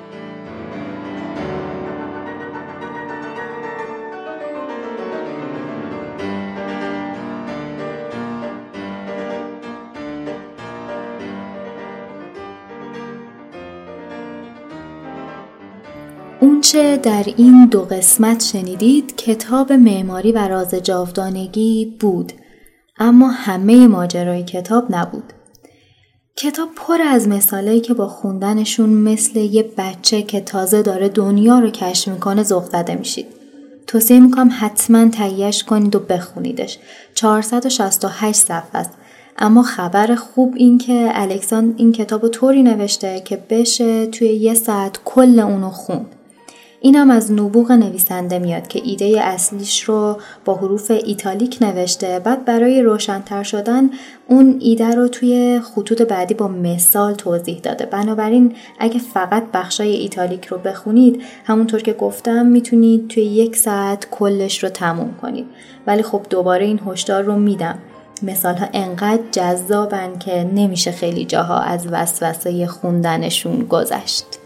اونچه 16.75 16.97
در 16.97 17.25
این 17.37 17.67
دو 17.67 17.81
قسمت 17.83 18.45
شنیدید 18.45 19.17
کتاب 19.17 19.73
معماری 19.73 20.33
و 20.33 20.49
راز 20.49 20.75
جاودانگی 20.75 21.97
بود 22.01 22.33
اما 22.99 23.29
همه 23.29 23.87
ماجرای 23.87 24.45
کتاب 24.45 24.87
نبود. 24.91 25.33
کتاب 26.37 26.69
پر 26.77 27.03
از 27.03 27.29
مثالایی 27.29 27.81
که 27.81 27.95
با 27.95 28.09
خوندنشون 28.09 28.91
مثل 28.91 29.39
یه 29.39 29.71
بچه 29.79 30.23
که 30.23 30.41
تازه 30.41 30.83
داره 30.83 31.09
دنیا 31.09 31.59
رو 31.59 31.71
کشف 31.71 32.09
می‌کنه 32.09 32.43
ذوق 32.43 32.65
زده 32.65 32.95
میشید. 32.95 33.27
توصیه 33.87 34.21
می‌کنم 34.21 34.51
حتما 34.61 35.09
تهیهش 35.09 35.65
کنید 35.65 35.97
و 35.97 35.99
بخونیدش. 35.99 36.79
468 37.15 38.41
صفحه 38.41 38.81
است. 38.81 38.93
اما 39.39 39.63
خبر 39.63 40.15
خوب 40.15 40.55
این 40.57 40.79
که 40.79 41.11
الکسان 41.13 41.75
این 41.77 41.93
کتاب 41.93 42.23
رو 42.23 42.29
طوری 42.29 42.63
نوشته 42.63 43.21
که 43.25 43.45
بشه 43.51 44.07
توی 44.07 44.29
یه 44.29 44.55
ساعت 44.55 45.01
کل 45.05 45.41
اونو 45.41 45.71
خوند. 45.71 46.17
اینم 46.83 47.11
از 47.11 47.33
نبوغ 47.33 47.73
نویسنده 47.73 48.39
میاد 48.39 48.69
که 48.69 48.81
ایده 48.85 49.21
اصلیش 49.23 49.83
رو 49.83 50.17
با 50.45 50.55
حروف 50.55 50.91
ایتالیک 50.91 51.59
نوشته. 51.61 52.19
بعد 52.19 52.45
برای 52.45 52.83
روشنتر 52.83 53.43
شدن 53.43 53.91
اون 54.29 54.57
ایده 54.61 54.95
رو 54.95 55.09
توی 55.09 55.61
خطوط 55.61 56.03
بعدی 56.03 56.35
با 56.35 56.49
مثال 56.49 57.15
توضیح 57.15 57.61
داده. 57.61 57.87
بنابراین 57.87 58.55
اگه 58.79 58.99
فقط 58.99 59.45
بخشای 59.55 59.93
ایتالیک 59.93 60.47
رو 60.47 60.59
بخونید 60.59 61.23
همونطور 61.45 61.83
که 61.83 61.93
گفتم 61.93 62.47
می‌تونید 62.47 63.09
توی 63.09 63.23
یک 63.23 63.57
ساعت 63.57 64.11
کلش 64.11 64.63
رو 64.65 64.69
تموم 64.69 65.15
کنید. 65.23 65.47
ولی 65.87 66.03
خب 66.03 66.23
دوباره 66.31 66.67
این 66.67 66.81
هشدار 66.87 67.23
رو 67.23 67.37
میدم. 67.37 67.79
مثال 68.23 68.57
ها 68.57 68.67
انقدر 68.73 69.23
جذابن 69.31 70.19
که 70.19 70.45
نمیشه 70.55 70.91
خیلی 70.93 71.25
جاها 71.25 71.59
از 71.59 71.87
وسوسه 71.91 72.67
خوندنشون 72.67 73.59
گذشت. 73.59 74.40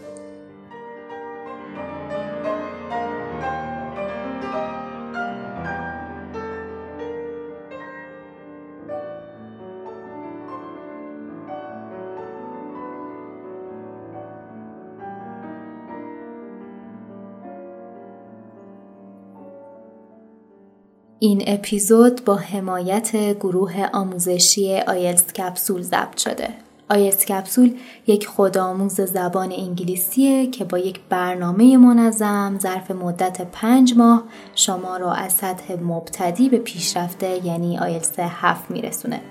این 21.19 21.43
اپیزود 21.47 22.25
با 22.25 22.35
حمایت 22.35 23.35
گروه 23.39 23.85
آموزشی 23.93 24.77
آیلز 24.77 25.23
کپسول 25.23 25.81
ضبط 25.81 26.17
شده. 26.17 26.49
آیلز 26.89 27.25
کپسول 27.25 27.73
یک 28.07 28.27
خودآموز 28.27 29.01
زبان 29.01 29.51
انگلیسیه 29.51 30.47
که 30.47 30.65
با 30.65 30.77
یک 30.77 30.99
برنامه 31.09 31.77
منظم 31.77 32.57
ظرف 32.59 32.91
مدت 32.91 33.41
پنج 33.51 33.93
ماه 33.97 34.23
شما 34.55 34.97
را 34.97 35.13
از 35.13 35.33
سطح 35.33 35.73
مبتدی 35.81 36.49
به 36.49 36.57
پیشرفته 36.57 37.45
یعنی 37.45 37.77
آیلز 37.77 38.11
هفت 38.19 38.71
میرسونه. 38.71 39.21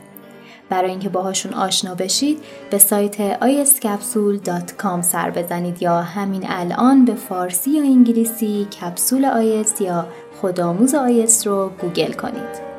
برای 0.75 0.91
اینکه 0.91 1.09
باهاشون 1.09 1.55
آشنا 1.55 1.95
بشید 1.95 2.39
به 2.71 2.79
سایت 2.79 3.41
iscapsule.com 3.41 5.03
سر 5.03 5.31
بزنید 5.31 5.83
یا 5.83 6.01
همین 6.03 6.43
الان 6.47 7.05
به 7.05 7.15
فارسی 7.15 7.71
یا 7.71 7.83
انگلیسی 7.83 8.67
کپسول 8.81 9.25
آیس 9.25 9.81
یا 9.81 10.07
خودآموز 10.41 10.95
آیس 10.95 11.47
رو 11.47 11.71
گوگل 11.81 12.13
کنید. 12.13 12.75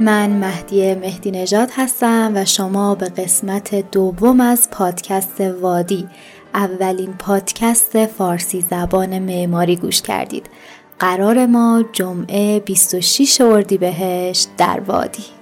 من 0.00 0.30
مهدی 0.30 0.94
مهدی 0.94 1.30
نژاد 1.30 1.68
هستم 1.76 2.32
و 2.34 2.44
شما 2.44 2.94
به 2.94 3.08
قسمت 3.08 3.90
دوم 3.90 4.40
از 4.40 4.70
پادکست 4.70 5.40
وادی 5.40 6.08
اولین 6.56 7.12
پادکست 7.12 8.06
فارسی 8.06 8.64
زبان 8.70 9.18
معماری 9.18 9.76
گوش 9.76 10.02
کردید. 10.02 10.46
قرار 10.98 11.46
ما 11.46 11.84
جمعه 11.92 12.60
26 12.60 13.40
اردیبهشت 13.40 14.48
در 14.58 14.80
وادی 14.80 15.35